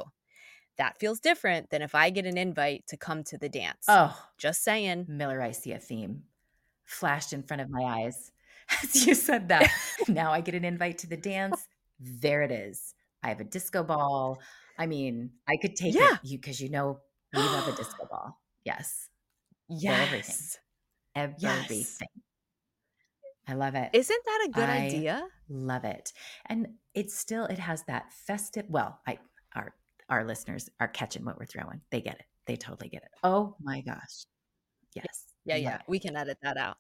that 0.78 0.98
feels 0.98 1.18
different 1.18 1.70
than 1.70 1.82
if 1.82 1.94
I 1.94 2.10
get 2.10 2.26
an 2.26 2.36
invite 2.36 2.86
to 2.88 2.96
come 2.96 3.24
to 3.24 3.38
the 3.38 3.48
dance. 3.48 3.86
Oh, 3.88 4.16
just 4.38 4.62
saying. 4.62 5.06
Miller, 5.08 5.42
I 5.42 5.52
see 5.52 5.72
a 5.72 5.78
theme 5.78 6.24
flashed 6.84 7.32
in 7.32 7.42
front 7.42 7.62
of 7.62 7.70
my 7.70 7.82
eyes. 7.82 8.30
as 8.82 9.06
you 9.06 9.14
said 9.14 9.48
that. 9.48 9.70
now 10.08 10.32
I 10.32 10.40
get 10.40 10.54
an 10.54 10.64
invite 10.64 10.98
to 10.98 11.06
the 11.06 11.16
dance. 11.16 11.66
There 12.00 12.42
it 12.42 12.50
is. 12.50 12.94
I 13.22 13.28
have 13.28 13.40
a 13.40 13.44
disco 13.44 13.82
ball. 13.82 14.38
I 14.78 14.86
mean, 14.86 15.30
I 15.48 15.56
could 15.56 15.76
take 15.76 15.94
Yeah. 15.94 16.14
it 16.14 16.20
you 16.22 16.38
because 16.38 16.60
you 16.60 16.68
know 16.70 17.00
we 17.34 17.40
love 17.40 17.68
a 17.68 17.72
disco 17.76 18.06
ball. 18.10 18.40
Yes. 18.64 19.08
Everything. 19.70 20.34
Yes. 20.34 20.58
Everything. 21.14 21.78
Yes. 21.78 21.98
I 23.48 23.54
love 23.54 23.74
it. 23.76 23.90
Isn't 23.92 24.22
that 24.24 24.46
a 24.48 24.52
good 24.52 24.68
I 24.68 24.78
idea? 24.86 25.28
love 25.48 25.84
it. 25.84 26.12
And 26.46 26.74
it's 26.94 27.14
still 27.14 27.44
it 27.46 27.58
has 27.58 27.84
that 27.84 28.12
festive 28.12 28.66
well, 28.68 29.00
I 29.06 29.18
our 29.54 29.74
our 30.08 30.24
listeners 30.24 30.68
are 30.80 30.88
catching 30.88 31.24
what 31.24 31.38
we're 31.38 31.46
throwing. 31.46 31.80
They 31.90 32.00
get 32.00 32.16
it. 32.16 32.24
They 32.46 32.56
totally 32.56 32.88
get 32.88 33.02
it. 33.02 33.10
Oh 33.22 33.56
my 33.60 33.80
gosh. 33.82 34.24
Yes. 34.94 35.25
Yeah, 35.46 35.56
yeah. 35.56 35.82
We 35.86 36.00
can 36.00 36.16
edit 36.16 36.38
that 36.42 36.56
out. 36.56 36.78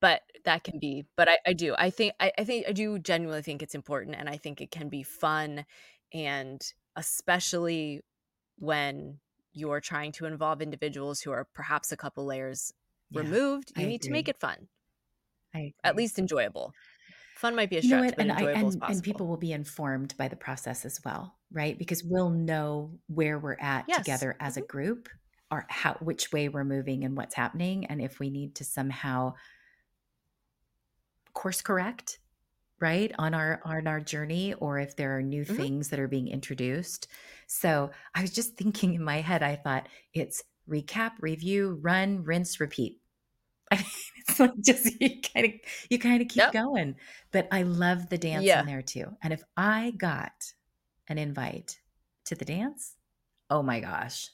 But 0.00 0.22
that 0.44 0.64
can 0.64 0.78
be 0.78 1.06
but 1.16 1.28
I, 1.28 1.38
I 1.46 1.52
do. 1.52 1.74
I 1.78 1.90
think 1.90 2.14
I, 2.20 2.32
I 2.38 2.44
think 2.44 2.66
I 2.68 2.72
do 2.72 2.98
genuinely 2.98 3.42
think 3.42 3.62
it's 3.62 3.74
important 3.74 4.16
and 4.16 4.28
I 4.28 4.36
think 4.36 4.60
it 4.60 4.70
can 4.70 4.88
be 4.88 5.02
fun 5.02 5.66
and 6.12 6.62
especially 6.96 8.02
when 8.58 9.20
you're 9.52 9.80
trying 9.80 10.12
to 10.12 10.26
involve 10.26 10.62
individuals 10.62 11.20
who 11.22 11.32
are 11.32 11.44
perhaps 11.54 11.92
a 11.92 11.96
couple 11.96 12.24
layers 12.26 12.72
Yeah, 13.10 13.34
removed, 13.34 13.72
you 13.74 13.86
I 13.86 13.86
need 13.86 14.02
to 14.02 14.12
make 14.12 14.28
it 14.28 14.38
fun. 14.40 14.68
I 15.54 15.74
At 15.84 15.96
least 15.96 16.18
enjoyable. 16.20 16.76
Fun 17.34 17.54
might 17.56 17.70
be 17.70 17.78
a 17.78 17.82
You 17.82 17.88
know 17.90 17.98
stretch, 17.98 18.04
what? 18.04 18.16
And 18.18 18.32
I 18.32 18.50
and 18.54 18.82
possible. 18.82 18.88
and 18.88 19.02
people 19.04 19.26
will 19.28 19.36
be 19.36 19.52
informed 19.52 20.16
by 20.16 20.26
the 20.28 20.36
process 20.36 20.84
as 20.84 21.00
well, 21.04 21.38
right? 21.52 21.78
Because 21.78 22.02
we'll 22.04 22.30
know 22.30 22.98
where 23.06 23.38
we're 23.38 23.56
at 23.60 23.86
Yes. 23.86 23.92
together 23.92 24.36
as 24.40 24.56
a 24.56 24.62
Mhm. 24.62 24.62
group 24.62 25.08
or 25.50 25.66
how 25.68 25.94
which 25.94 26.32
way 26.32 26.48
we're 26.48 26.64
moving 26.64 27.04
and 27.04 27.16
what's 27.16 27.34
happening 27.34 27.86
and 27.86 28.00
if 28.02 28.18
we 28.20 28.30
need 28.30 28.54
to 28.56 28.64
somehow 28.64 29.32
course 31.34 31.62
correct, 31.62 32.18
right? 32.80 33.12
On 33.18 33.34
our 33.34 33.60
on 33.64 33.86
our 33.86 34.00
journey 34.00 34.54
or 34.54 34.78
if 34.78 34.96
there 34.96 35.16
are 35.18 35.22
new 35.22 35.44
Mhm. 35.48 35.68
things 35.68 35.90
that 35.90 36.00
are 36.00 36.08
being 36.08 36.28
introduced. 36.28 37.08
So, 37.48 37.90
I 38.14 38.22
was 38.22 38.32
just 38.32 38.56
thinking 38.58 38.94
in 38.94 39.04
my 39.04 39.18
head 39.22 39.42
I 39.42 39.56
thought 39.56 39.88
it's 40.14 40.42
recap, 40.68 41.12
review, 41.20 41.78
run, 41.82 42.24
rinse, 42.24 42.60
repeat. 42.60 43.00
I 43.72 43.76
mean, 43.78 43.86
it's 44.18 44.40
like 44.40 44.52
just 44.64 44.92
you 45.02 45.20
kind 45.22 45.46
of 45.46 45.52
you 45.90 45.98
kind 46.00 46.22
of 46.22 46.28
keep 46.28 46.50
Yep. 46.50 46.52
going. 46.52 46.96
But 47.32 47.48
I 47.52 47.62
love 47.64 48.10
the 48.10 48.18
dance 48.18 48.54
Yeah. 48.54 48.62
in 48.62 48.66
there 48.66 48.82
too. 48.82 49.16
And 49.22 49.32
if 49.34 49.42
I 49.56 49.92
got 49.98 50.54
an 51.08 51.18
invite 51.18 51.80
to 52.26 52.34
the 52.36 52.44
dance, 52.46 52.96
oh 53.50 53.62
my 53.62 53.80
gosh, 53.80 54.30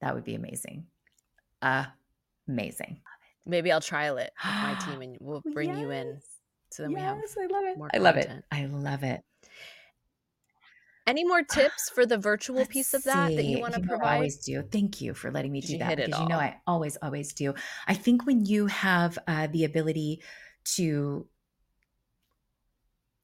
that 0.00 0.14
would 0.14 0.24
be 0.24 0.34
amazing. 0.34 0.86
Uh, 1.62 1.86
Amazing. 2.48 3.00
Maybe 3.44 3.70
I'll 3.70 3.80
trial 3.80 4.18
it 4.18 4.32
with 4.44 4.54
my 4.54 4.74
team 4.86 5.02
and 5.02 5.16
we'll 5.20 5.42
bring 5.52 5.76
you 5.78 5.90
in 5.90 6.20
so 6.70 6.82
then 6.82 6.92
we 6.92 7.00
have 7.00 7.18
Yes, 7.20 7.36
I 7.40 7.46
love 7.46 7.64
it. 7.64 7.78
I 7.94 7.98
love 7.98 8.16
it. 8.16 8.44
I 8.50 8.66
love 8.66 9.02
it. 9.02 9.22
Any 11.06 11.24
more 11.24 11.42
tips 11.50 11.88
for 11.88 12.06
the 12.06 12.18
virtual 12.18 12.56
Let's 12.56 12.72
piece 12.72 12.94
of 12.94 13.04
that 13.04 13.34
that 13.34 13.44
you 13.44 13.60
want 13.60 13.74
to 13.74 13.80
You 13.80 13.86
know, 13.86 13.98
I 14.02 14.14
always 14.14 14.38
do. 14.38 14.62
Thank 14.62 15.00
you 15.00 15.14
for 15.14 15.30
letting 15.30 15.52
me 15.52 15.60
do 15.60 15.78
that 15.78 15.96
because 15.96 16.20
you 16.20 16.28
know. 16.28 16.38
I 16.38 16.56
always, 16.66 16.96
always 16.96 17.32
do. 17.32 17.54
I 17.86 17.94
think 17.94 18.26
when 18.26 18.44
you 18.44 18.66
have 18.66 19.18
uh, 19.26 19.46
the 19.48 19.64
ability 19.64 20.22
to 20.76 21.26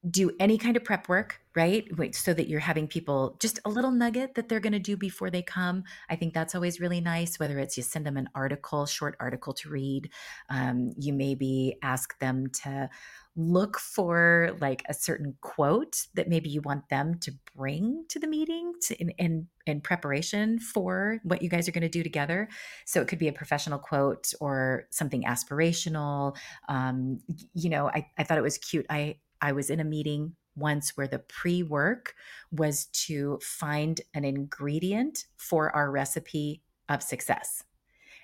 do 0.09 0.31
any 0.39 0.57
kind 0.57 0.75
of 0.75 0.83
prep 0.83 1.07
work, 1.07 1.39
right? 1.55 1.85
Wait, 1.97 2.13
so 2.13 2.33
that 2.33 2.49
you're 2.49 2.59
having 2.59 2.87
people 2.87 3.37
just 3.39 3.59
a 3.63 3.69
little 3.69 3.91
nugget 3.91 4.35
that 4.35 4.49
they're 4.49 4.59
going 4.59 4.73
to 4.73 4.79
do 4.79 4.97
before 4.97 5.29
they 5.29 5.41
come. 5.41 5.83
I 6.09 6.15
think 6.15 6.33
that's 6.33 6.55
always 6.55 6.79
really 6.81 6.99
nice. 6.99 7.39
Whether 7.39 7.57
it's 7.59 7.77
you 7.77 7.83
send 7.83 8.05
them 8.05 8.17
an 8.17 8.29
article, 8.35 8.85
short 8.85 9.15
article 9.19 9.53
to 9.53 9.69
read, 9.69 10.09
um, 10.49 10.91
you 10.97 11.13
maybe 11.13 11.77
ask 11.81 12.19
them 12.19 12.47
to 12.63 12.89
look 13.35 13.79
for 13.79 14.55
like 14.61 14.83
a 14.89 14.93
certain 14.93 15.35
quote 15.41 16.05
that 16.13 16.29
maybe 16.29 16.49
you 16.49 16.61
want 16.61 16.87
them 16.89 17.17
to 17.19 17.31
bring 17.55 18.05
to 18.09 18.19
the 18.19 18.27
meeting 18.27 18.73
to, 18.81 18.95
in, 19.01 19.09
in 19.11 19.47
in 19.65 19.81
preparation 19.81 20.59
for 20.59 21.19
what 21.23 21.41
you 21.41 21.49
guys 21.49 21.67
are 21.67 21.71
going 21.71 21.81
to 21.81 21.89
do 21.89 22.03
together. 22.03 22.49
So 22.85 23.01
it 23.01 23.07
could 23.07 23.19
be 23.19 23.29
a 23.29 23.33
professional 23.33 23.79
quote 23.79 24.33
or 24.41 24.87
something 24.91 25.23
aspirational. 25.23 26.35
Um, 26.67 27.19
you 27.53 27.69
know, 27.69 27.87
I, 27.87 28.07
I 28.17 28.23
thought 28.23 28.37
it 28.37 28.41
was 28.41 28.57
cute. 28.57 28.85
I 28.89 29.15
I 29.43 29.51
was 29.51 29.69
in 29.69 29.81
a 29.81 29.83
meeting 29.83 30.35
once 30.55 30.95
where 30.95 31.07
the 31.07 31.19
pre 31.19 31.63
work 31.63 32.15
was 32.49 32.85
to 32.85 33.39
find 33.43 33.99
an 34.13 34.23
ingredient 34.23 35.25
for 35.35 35.69
our 35.75 35.91
recipe 35.91 36.61
of 36.87 37.03
success. 37.03 37.65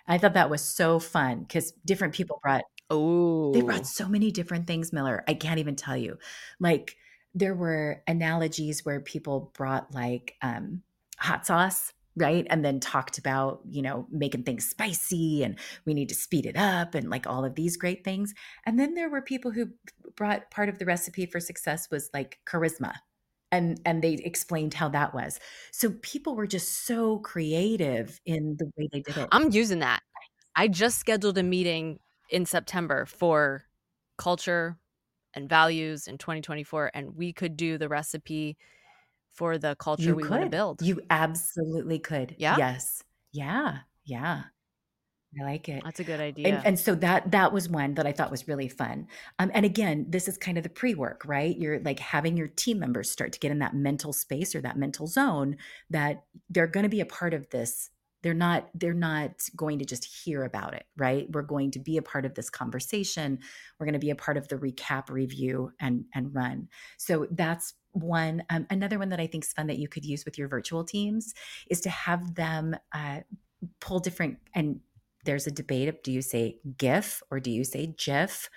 I 0.07 0.17
thought 0.17 0.33
that 0.33 0.49
was 0.49 0.61
so 0.61 0.97
fun 0.97 1.41
because 1.41 1.73
different 1.85 2.15
people 2.15 2.39
brought 2.41 2.63
oh, 2.89 3.53
they 3.53 3.61
brought 3.61 3.85
so 3.85 4.07
many 4.07 4.31
different 4.31 4.65
things, 4.65 4.93
Miller. 4.93 5.23
I 5.27 5.33
can't 5.33 5.59
even 5.59 5.75
tell 5.75 5.97
you. 5.97 6.17
Like 6.59 6.95
there 7.35 7.53
were 7.53 8.01
analogies 8.07 8.85
where 8.85 9.01
people 9.01 9.51
brought 9.53 9.93
like 9.93 10.35
um, 10.41 10.81
hot 11.19 11.45
sauce, 11.45 11.93
right? 12.19 12.45
And 12.49 12.63
then 12.63 12.79
talked 12.79 13.17
about, 13.17 13.61
you 13.69 13.81
know, 13.81 14.07
making 14.11 14.43
things 14.43 14.69
spicy 14.69 15.43
and 15.43 15.57
we 15.85 15.93
need 15.93 16.09
to 16.09 16.15
speed 16.15 16.45
it 16.45 16.57
up 16.57 16.95
and 16.95 17.09
like 17.09 17.27
all 17.27 17.45
of 17.45 17.55
these 17.55 17.77
great 17.77 18.03
things. 18.03 18.33
And 18.65 18.79
then 18.79 18.93
there 18.93 19.09
were 19.09 19.21
people 19.21 19.51
who 19.51 19.69
brought 20.15 20.51
part 20.51 20.69
of 20.69 20.79
the 20.79 20.85
recipe 20.85 21.25
for 21.25 21.39
success 21.39 21.89
was 21.89 22.09
like 22.13 22.39
charisma. 22.45 22.93
And 23.51 23.81
and 23.83 24.03
they 24.03 24.13
explained 24.13 24.75
how 24.75 24.89
that 24.89 25.15
was. 25.15 25.39
So 25.71 25.91
people 26.03 26.35
were 26.35 26.45
just 26.45 26.85
so 26.85 27.17
creative 27.19 28.19
in 28.25 28.57
the 28.59 28.69
way 28.77 28.89
they 28.91 29.01
did 29.01 29.17
it. 29.17 29.27
I'm 29.31 29.51
using 29.51 29.79
that. 29.79 30.01
I 30.55 30.67
just 30.67 30.99
scheduled 30.99 31.37
a 31.39 31.43
meeting 31.43 31.99
in 32.29 32.45
September 32.45 33.05
for 33.05 33.63
culture 34.19 34.77
and 35.33 35.49
values 35.49 36.07
in 36.07 36.17
2024 36.17 36.91
and 36.93 37.15
we 37.15 37.31
could 37.31 37.55
do 37.55 37.77
the 37.77 37.87
recipe 37.87 38.57
for 39.33 39.57
the 39.57 39.75
culture 39.75 40.03
You 40.03 40.15
we 40.15 40.27
want 40.27 40.43
to 40.43 40.49
build. 40.49 40.81
You 40.81 41.01
absolutely 41.09 41.99
could. 41.99 42.35
Yeah? 42.37 42.57
Yes. 42.57 43.03
Yeah. 43.31 43.79
Yeah. 44.05 44.43
I 45.39 45.43
like 45.43 45.69
it. 45.69 45.83
That's 45.83 45.99
a 45.99 46.03
good 46.03 46.19
idea. 46.19 46.47
And, 46.47 46.65
and 46.65 46.79
so 46.79 46.95
that 46.95 47.31
that 47.31 47.53
was 47.53 47.69
one 47.69 47.93
that 47.95 48.07
I 48.07 48.11
thought 48.11 48.31
was 48.31 48.47
really 48.47 48.67
fun. 48.67 49.07
Um, 49.37 49.51
and 49.53 49.65
again, 49.65 50.07
this 50.09 50.27
is 50.27 50.37
kind 50.37 50.57
of 50.57 50.63
the 50.63 50.69
pre-work, 50.69 51.23
right? 51.25 51.55
You're 51.55 51.79
like 51.81 51.99
having 51.99 52.35
your 52.35 52.47
team 52.47 52.79
members 52.79 53.11
start 53.11 53.31
to 53.33 53.39
get 53.39 53.51
in 53.51 53.59
that 53.59 53.75
mental 53.75 54.11
space 54.11 54.55
or 54.55 54.61
that 54.61 54.77
mental 54.77 55.05
zone 55.05 55.57
that 55.91 56.23
they're 56.49 56.67
going 56.67 56.83
to 56.83 56.89
be 56.89 57.01
a 57.01 57.05
part 57.05 57.35
of 57.35 57.47
this. 57.51 57.91
They're 58.23 58.33
not 58.33 58.69
they're 58.73 58.93
not 58.93 59.31
going 59.55 59.79
to 59.79 59.85
just 59.85 60.03
hear 60.03 60.43
about 60.43 60.73
it, 60.73 60.85
right? 60.97 61.27
We're 61.31 61.43
going 61.43 61.71
to 61.71 61.79
be 61.79 61.97
a 61.97 62.01
part 62.01 62.25
of 62.25 62.33
this 62.33 62.49
conversation. 62.49 63.39
We're 63.79 63.85
going 63.85 63.93
to 63.93 63.99
be 63.99 64.09
a 64.09 64.15
part 64.15 64.35
of 64.35 64.47
the 64.47 64.57
recap, 64.57 65.09
review, 65.09 65.71
and 65.79 66.05
and 66.13 66.33
run. 66.33 66.69
So 66.97 67.27
that's 67.31 67.75
one. 67.91 68.43
Um, 68.49 68.67
another 68.69 68.99
one 68.99 69.09
that 69.09 69.19
I 69.19 69.27
think 69.27 69.45
is 69.45 69.53
fun 69.53 69.67
that 69.67 69.79
you 69.79 69.87
could 69.87 70.05
use 70.05 70.25
with 70.25 70.37
your 70.37 70.47
virtual 70.47 70.83
teams 70.83 71.33
is 71.69 71.81
to 71.81 71.89
have 71.89 72.35
them 72.35 72.75
uh, 72.93 73.21
pull 73.79 73.99
different 73.99 74.37
and 74.53 74.79
there's 75.25 75.47
a 75.47 75.51
debate 75.51 75.89
of 75.89 76.01
do 76.01 76.11
you 76.11 76.21
say 76.21 76.59
GIF 76.77 77.21
or 77.29 77.39
do 77.39 77.51
you 77.51 77.63
say 77.63 77.93
GIF? 77.97 78.49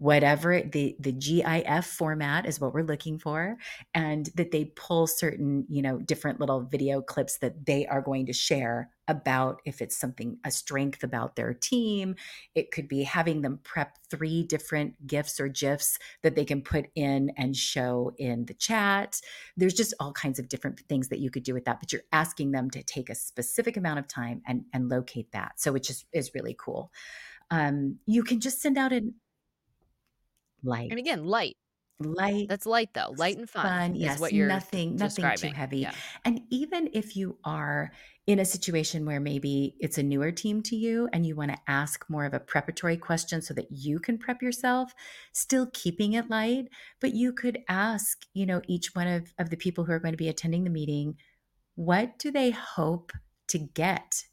Whatever 0.00 0.62
the 0.62 0.96
the 0.98 1.12
GIF 1.12 1.84
format 1.84 2.46
is 2.46 2.58
what 2.58 2.72
we're 2.72 2.82
looking 2.82 3.18
for, 3.18 3.58
and 3.92 4.30
that 4.34 4.50
they 4.50 4.64
pull 4.64 5.06
certain 5.06 5.66
you 5.68 5.82
know 5.82 5.98
different 5.98 6.40
little 6.40 6.62
video 6.62 7.02
clips 7.02 7.36
that 7.40 7.66
they 7.66 7.86
are 7.86 8.00
going 8.00 8.24
to 8.24 8.32
share 8.32 8.88
about 9.08 9.60
if 9.66 9.82
it's 9.82 9.98
something 9.98 10.38
a 10.42 10.50
strength 10.50 11.02
about 11.02 11.36
their 11.36 11.52
team. 11.52 12.14
It 12.54 12.70
could 12.70 12.88
be 12.88 13.02
having 13.02 13.42
them 13.42 13.60
prep 13.62 13.98
three 14.08 14.42
different 14.42 15.06
GIFs 15.06 15.38
or 15.38 15.48
GIFs 15.48 15.98
that 16.22 16.34
they 16.34 16.46
can 16.46 16.62
put 16.62 16.86
in 16.94 17.30
and 17.36 17.54
show 17.54 18.12
in 18.16 18.46
the 18.46 18.54
chat. 18.54 19.20
There's 19.58 19.74
just 19.74 19.92
all 20.00 20.12
kinds 20.12 20.38
of 20.38 20.48
different 20.48 20.80
things 20.88 21.08
that 21.10 21.18
you 21.18 21.30
could 21.30 21.42
do 21.42 21.52
with 21.52 21.66
that, 21.66 21.78
but 21.78 21.92
you're 21.92 22.08
asking 22.10 22.52
them 22.52 22.70
to 22.70 22.82
take 22.82 23.10
a 23.10 23.14
specific 23.14 23.76
amount 23.76 23.98
of 23.98 24.08
time 24.08 24.40
and 24.46 24.64
and 24.72 24.88
locate 24.88 25.30
that. 25.32 25.60
So 25.60 25.74
it 25.74 25.82
just 25.82 26.06
is 26.14 26.30
really 26.34 26.56
cool. 26.58 26.90
Um, 27.50 27.98
you 28.06 28.22
can 28.22 28.40
just 28.40 28.62
send 28.62 28.78
out 28.78 28.94
an 28.94 29.12
light, 30.62 30.90
and 30.90 30.98
again, 30.98 31.24
light. 31.24 31.56
light, 31.98 32.48
That's 32.48 32.66
light 32.66 32.90
though. 32.94 33.14
Light 33.16 33.36
and 33.36 33.48
fun, 33.48 33.64
fun. 33.64 33.94
is 33.94 34.02
Yes, 34.02 34.20
what 34.20 34.32
you're 34.32 34.48
nothing, 34.48 34.96
nothing 34.96 35.30
too 35.36 35.48
heavy. 35.48 35.80
Yeah. 35.80 35.92
And 36.24 36.42
even 36.50 36.88
if 36.92 37.16
you 37.16 37.38
are 37.44 37.92
in 38.26 38.38
a 38.38 38.44
situation 38.44 39.04
where 39.04 39.20
maybe 39.20 39.74
it's 39.80 39.98
a 39.98 40.02
newer 40.02 40.30
team 40.30 40.62
to 40.62 40.76
you 40.76 41.08
and 41.12 41.26
you 41.26 41.34
want 41.34 41.50
to 41.50 41.58
ask 41.66 42.08
more 42.08 42.24
of 42.24 42.32
a 42.32 42.40
preparatory 42.40 42.96
question 42.96 43.42
so 43.42 43.52
that 43.54 43.66
you 43.70 43.98
can 43.98 44.18
prep 44.18 44.40
yourself, 44.40 44.94
still 45.32 45.68
keeping 45.72 46.12
it 46.12 46.30
light, 46.30 46.68
but 47.00 47.12
you 47.12 47.32
could 47.32 47.58
ask, 47.68 48.24
you 48.32 48.46
know, 48.46 48.62
each 48.68 48.94
one 48.94 49.08
of, 49.08 49.34
of 49.38 49.50
the 49.50 49.56
people 49.56 49.84
who 49.84 49.92
are 49.92 49.98
going 49.98 50.12
to 50.12 50.18
be 50.18 50.28
attending 50.28 50.64
the 50.64 50.70
meeting, 50.70 51.16
what 51.74 52.18
do 52.18 52.30
they 52.30 52.50
hope 52.50 53.12
to 53.48 53.58
get 53.58 54.24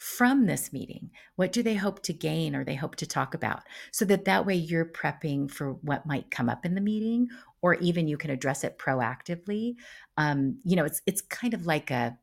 from 0.00 0.46
this 0.46 0.72
meeting? 0.72 1.10
What 1.36 1.52
do 1.52 1.62
they 1.62 1.74
hope 1.74 2.02
to 2.04 2.14
gain 2.14 2.56
or 2.56 2.64
they 2.64 2.74
hope 2.74 2.96
to 2.96 3.06
talk 3.06 3.34
about? 3.34 3.64
So 3.92 4.06
that 4.06 4.24
that 4.24 4.46
way 4.46 4.54
you're 4.54 4.86
prepping 4.86 5.50
for 5.50 5.74
what 5.74 6.06
might 6.06 6.30
come 6.30 6.48
up 6.48 6.64
in 6.64 6.74
the 6.74 6.80
meeting 6.80 7.28
or 7.60 7.74
even 7.74 8.08
you 8.08 8.16
can 8.16 8.30
address 8.30 8.64
it 8.64 8.78
proactively. 8.78 9.74
Um, 10.16 10.58
you 10.64 10.74
know, 10.74 10.86
it's 10.86 11.02
it's 11.06 11.20
kind 11.20 11.52
of 11.52 11.66
like 11.66 11.90
a 11.90 12.18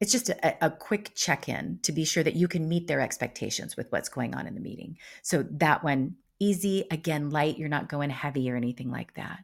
it's 0.00 0.12
just 0.12 0.28
a, 0.28 0.64
a 0.64 0.70
quick 0.70 1.12
check-in 1.16 1.80
to 1.82 1.90
be 1.90 2.04
sure 2.04 2.22
that 2.22 2.36
you 2.36 2.46
can 2.46 2.68
meet 2.68 2.86
their 2.86 3.00
expectations 3.00 3.76
with 3.76 3.90
what's 3.90 4.08
going 4.08 4.36
on 4.36 4.46
in 4.46 4.54
the 4.54 4.60
meeting. 4.60 4.96
So 5.22 5.44
that 5.50 5.82
one 5.82 6.14
easy, 6.38 6.84
again, 6.92 7.30
light, 7.30 7.58
you're 7.58 7.68
not 7.68 7.88
going 7.88 8.10
heavy 8.10 8.48
or 8.50 8.56
anything 8.56 8.90
like 8.90 9.14
that. 9.14 9.40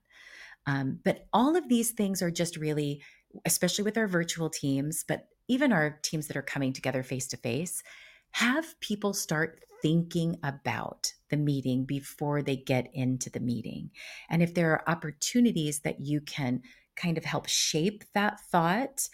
Um, 0.67 1.01
but 1.03 1.27
all 1.33 1.57
of 1.57 1.69
these 1.69 1.91
things 1.93 2.23
are 2.23 2.31
just 2.31 2.57
really, 2.57 3.03
especially 3.45 3.85
with 3.85 3.99
our 3.99 4.07
virtual 4.07 4.51
teams, 4.51 5.05
but 5.07 5.27
even 5.51 5.73
our 5.73 5.99
teams 6.03 6.29
that 6.29 6.37
are 6.37 6.43
coming 6.43 6.73
together 6.73 7.03
face 7.03 7.27
to 7.27 7.37
face, 7.37 7.83
have 8.31 8.79
people 8.81 9.13
start 9.13 9.59
thinking 9.83 10.37
about 10.45 11.13
the 11.29 11.37
meeting 11.37 11.85
before 11.85 12.41
they 12.41 12.55
get 12.55 12.89
into 12.93 13.29
the 13.31 13.41
meeting. 13.41 13.91
And 14.29 14.43
if 14.43 14.55
there 14.55 14.71
are 14.71 14.89
opportunities 14.89 15.81
that 15.81 16.01
you 16.01 16.21
can 16.21 16.63
kind 16.95 17.19
of 17.19 17.25
help 17.25 17.49
shape 17.49 18.05
that 18.15 18.39
thought, 18.41 19.09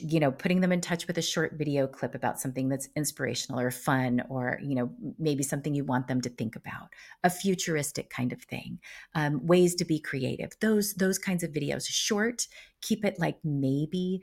you 0.00 0.18
know 0.18 0.32
putting 0.32 0.60
them 0.60 0.72
in 0.72 0.80
touch 0.80 1.06
with 1.06 1.18
a 1.18 1.22
short 1.22 1.52
video 1.56 1.86
clip 1.86 2.14
about 2.14 2.40
something 2.40 2.70
that's 2.70 2.88
inspirational 2.96 3.60
or 3.60 3.70
fun 3.70 4.22
or 4.30 4.58
you 4.62 4.74
know 4.74 4.90
maybe 5.18 5.42
something 5.42 5.74
you 5.74 5.84
want 5.84 6.08
them 6.08 6.22
to 6.22 6.30
think 6.30 6.56
about 6.56 6.88
a 7.22 7.28
futuristic 7.28 8.08
kind 8.08 8.32
of 8.32 8.42
thing 8.42 8.78
um, 9.14 9.46
ways 9.46 9.74
to 9.74 9.84
be 9.84 10.00
creative 10.00 10.52
those 10.60 10.94
those 10.94 11.18
kinds 11.18 11.44
of 11.44 11.52
videos 11.52 11.86
short 11.86 12.48
keep 12.80 13.04
it 13.04 13.18
like 13.18 13.36
maybe 13.44 14.22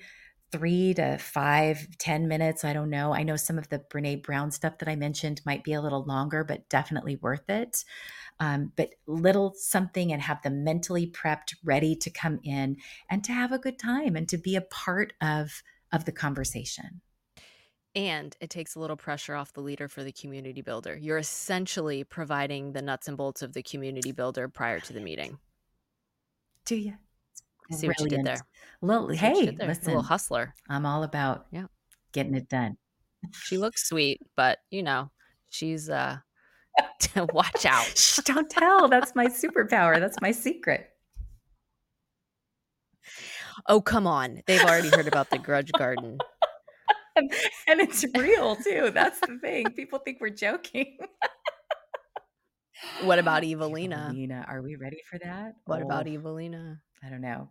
three 0.51 0.93
to 0.93 1.17
five, 1.17 1.87
ten 1.97 2.27
minutes. 2.27 2.63
I 2.63 2.73
don't 2.73 2.89
know. 2.89 3.13
I 3.13 3.23
know 3.23 3.35
some 3.35 3.57
of 3.57 3.69
the 3.69 3.79
Brene 3.79 4.23
Brown 4.23 4.51
stuff 4.51 4.77
that 4.79 4.89
I 4.89 4.95
mentioned 4.95 5.41
might 5.45 5.63
be 5.63 5.73
a 5.73 5.81
little 5.81 6.03
longer, 6.05 6.43
but 6.43 6.69
definitely 6.69 7.17
worth 7.17 7.49
it. 7.49 7.83
Um, 8.39 8.71
but 8.75 8.89
little 9.07 9.53
something 9.55 10.11
and 10.11 10.21
have 10.21 10.41
them 10.41 10.63
mentally 10.63 11.07
prepped, 11.07 11.55
ready 11.63 11.95
to 11.95 12.09
come 12.09 12.39
in 12.43 12.77
and 13.09 13.23
to 13.23 13.31
have 13.31 13.51
a 13.51 13.59
good 13.59 13.79
time 13.79 14.15
and 14.15 14.27
to 14.29 14.37
be 14.37 14.55
a 14.55 14.61
part 14.61 15.13
of 15.21 15.63
of 15.91 16.05
the 16.05 16.11
conversation. 16.11 17.01
And 17.95 18.35
it 18.41 18.49
takes 18.49 18.75
a 18.75 18.79
little 18.79 18.97
pressure 18.97 19.35
off 19.35 19.53
the 19.53 19.61
leader 19.61 19.87
for 19.87 20.03
the 20.03 20.11
community 20.11 20.61
builder. 20.61 20.97
You're 20.97 21.17
essentially 21.17 22.03
providing 22.03 22.73
the 22.73 22.81
nuts 22.81 23.07
and 23.07 23.15
bolts 23.15 23.41
of 23.41 23.53
the 23.53 23.63
community 23.63 24.11
builder 24.11 24.49
prior 24.49 24.81
to 24.81 24.93
the 24.93 24.99
meeting. 24.99 25.39
Do 26.65 26.75
you? 26.75 26.95
See 27.71 27.87
what 27.87 27.99
you 27.99 28.07
did 28.07 28.23
there. 28.23 28.41
Little, 28.81 29.09
hey, 29.09 29.51
there. 29.51 29.67
listen, 29.67 29.85
a 29.85 29.87
little 29.87 30.03
hustler. 30.03 30.53
I'm 30.69 30.85
all 30.85 31.03
about 31.03 31.47
yeah. 31.51 31.65
getting 32.11 32.35
it 32.35 32.49
done. 32.49 32.77
She 33.31 33.57
looks 33.57 33.87
sweet, 33.87 34.21
but 34.35 34.59
you 34.69 34.83
know, 34.83 35.11
she's 35.49 35.89
uh 35.89 36.17
watch 37.33 37.65
out. 37.65 37.97
Shh, 37.97 38.19
don't 38.23 38.49
tell. 38.49 38.87
That's 38.87 39.15
my 39.15 39.27
superpower. 39.27 39.99
That's 39.99 40.17
my 40.21 40.31
secret. 40.31 40.89
Oh, 43.67 43.81
come 43.81 44.05
on. 44.05 44.41
They've 44.45 44.61
already 44.61 44.89
heard 44.89 45.07
about 45.07 45.29
the 45.29 45.37
grudge 45.37 45.71
garden. 45.71 46.17
and, 47.15 47.31
and 47.67 47.79
it's 47.79 48.05
real 48.17 48.55
too. 48.55 48.91
That's 48.93 49.19
the 49.21 49.39
thing. 49.41 49.65
People 49.71 49.99
think 49.99 50.19
we're 50.19 50.29
joking. 50.29 50.97
What 53.03 53.19
about 53.19 53.43
Evelina? 53.43 54.07
Evelina, 54.09 54.45
are 54.47 54.61
we 54.61 54.75
ready 54.75 54.99
for 55.09 55.17
that? 55.19 55.55
What 55.65 55.81
oh, 55.81 55.85
about 55.85 56.07
Evelina? 56.07 56.79
I 57.05 57.09
don't 57.09 57.21
know. 57.21 57.49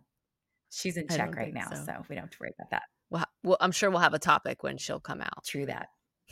She's 0.69 0.97
in 0.97 1.07
check 1.07 1.35
right 1.35 1.53
now, 1.53 1.69
so. 1.69 1.83
so. 1.85 2.05
we 2.09 2.15
don't 2.15 2.23
have 2.23 2.31
to 2.31 2.37
worry 2.41 2.53
about 2.59 2.71
that. 2.71 2.83
Well, 3.09 3.25
well, 3.43 3.57
I'm 3.61 3.71
sure 3.71 3.89
we'll 3.89 3.99
have 3.99 4.13
a 4.13 4.19
topic 4.19 4.63
when 4.63 4.77
she'll 4.77 4.99
come 4.99 5.21
out. 5.21 5.45
True 5.45 5.65
that. 5.67 5.87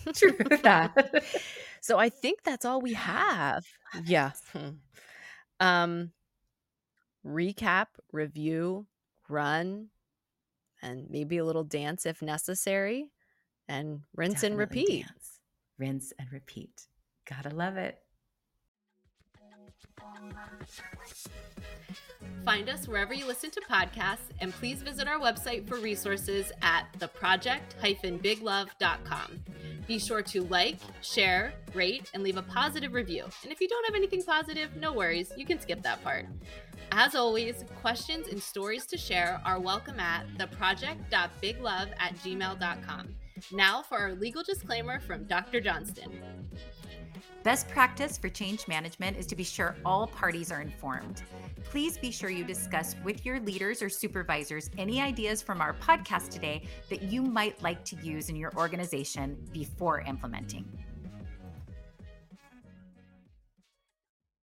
True 0.14 0.32
that. 0.64 1.24
so 1.82 1.98
I 1.98 2.10
think 2.10 2.44
that's 2.44 2.66
all 2.66 2.82
we 2.82 2.94
have. 2.94 3.64
Yeah. 4.06 4.32
um 5.60 6.12
recap, 7.26 7.88
review, 8.12 8.86
run, 9.30 9.88
and 10.82 11.10
maybe 11.10 11.38
a 11.38 11.46
little 11.46 11.64
dance 11.64 12.06
if 12.06 12.22
necessary, 12.22 13.12
and 13.70 14.02
rinse 14.16 14.42
Definitely 14.42 14.50
and 14.50 14.60
repeat. 14.60 15.06
Dance. 15.06 15.40
Rinse 15.78 16.14
and 16.20 16.32
repeat. 16.32 16.88
Gotta 17.26 17.50
love 17.50 17.78
it. 17.78 18.00
Find 22.46 22.70
us 22.70 22.88
wherever 22.88 23.14
you 23.14 23.26
listen 23.26 23.52
to 23.52 23.60
podcasts, 23.62 24.30
and 24.40 24.54
please 24.54 24.82
visit 24.82 25.08
our 25.08 25.20
website 25.20 25.68
for 25.68 25.78
resources 25.78 26.52
at 26.62 26.88
theproject-biglove.com. 27.00 29.44
Be 29.88 30.00
sure 30.00 30.22
to 30.22 30.44
like, 30.44 30.78
share, 31.02 31.54
rate, 31.74 32.10
and 32.14 32.24
leave 32.24 32.38
a 32.38 32.44
positive 32.44 32.94
review. 32.94 33.26
And 33.44 33.52
if 33.52 33.60
you 33.60 33.68
don't 33.68 33.86
have 33.86 33.96
anything 33.96 34.24
positive, 34.24 34.78
no 34.78 34.94
worries, 34.94 35.34
you 35.36 35.46
can 35.46 35.60
skip 35.60 35.82
that 35.84 36.02
part. 36.04 36.26
As 36.92 37.16
always, 37.16 37.66
questions 37.82 38.28
and 38.28 38.42
stories 38.42 38.86
to 38.88 38.98
share 38.98 39.42
are 39.46 39.60
welcome 39.60 40.00
at 40.00 40.26
theproject.biglove 40.38 41.90
at 42.00 42.16
gmail.com. 42.16 43.16
Now 43.52 43.82
for 43.82 43.98
our 43.98 44.14
legal 44.14 44.44
disclaimer 44.44 45.00
from 45.00 45.26
Dr. 45.26 45.60
Johnston. 45.60 46.22
Best 47.44 47.68
practice 47.70 48.18
for 48.18 48.30
change 48.30 48.68
management 48.68 49.18
is 49.18 49.26
to 49.28 49.36
be 49.36 49.44
sure 49.44 49.76
all 49.86 50.08
parties 50.08 50.52
are 50.52 50.62
informed. 50.62 51.24
Please 51.66 51.98
be 51.98 52.12
sure 52.12 52.30
you 52.30 52.44
discuss 52.44 52.96
with 53.04 53.26
your 53.26 53.40
leaders 53.40 53.82
or 53.82 53.90
supervisors 53.90 54.70
any 54.78 55.02
ideas 55.02 55.42
from 55.42 55.62
our 55.62 55.74
podcast 55.74 56.30
today 56.30 56.64
that 56.90 57.04
you 57.04 57.22
might 57.22 57.62
like 57.62 57.84
to 57.86 57.96
use 57.98 58.30
in 58.30 58.36
your 58.36 58.54
organization 58.56 59.38
before 59.52 60.02
implementing. 60.02 60.66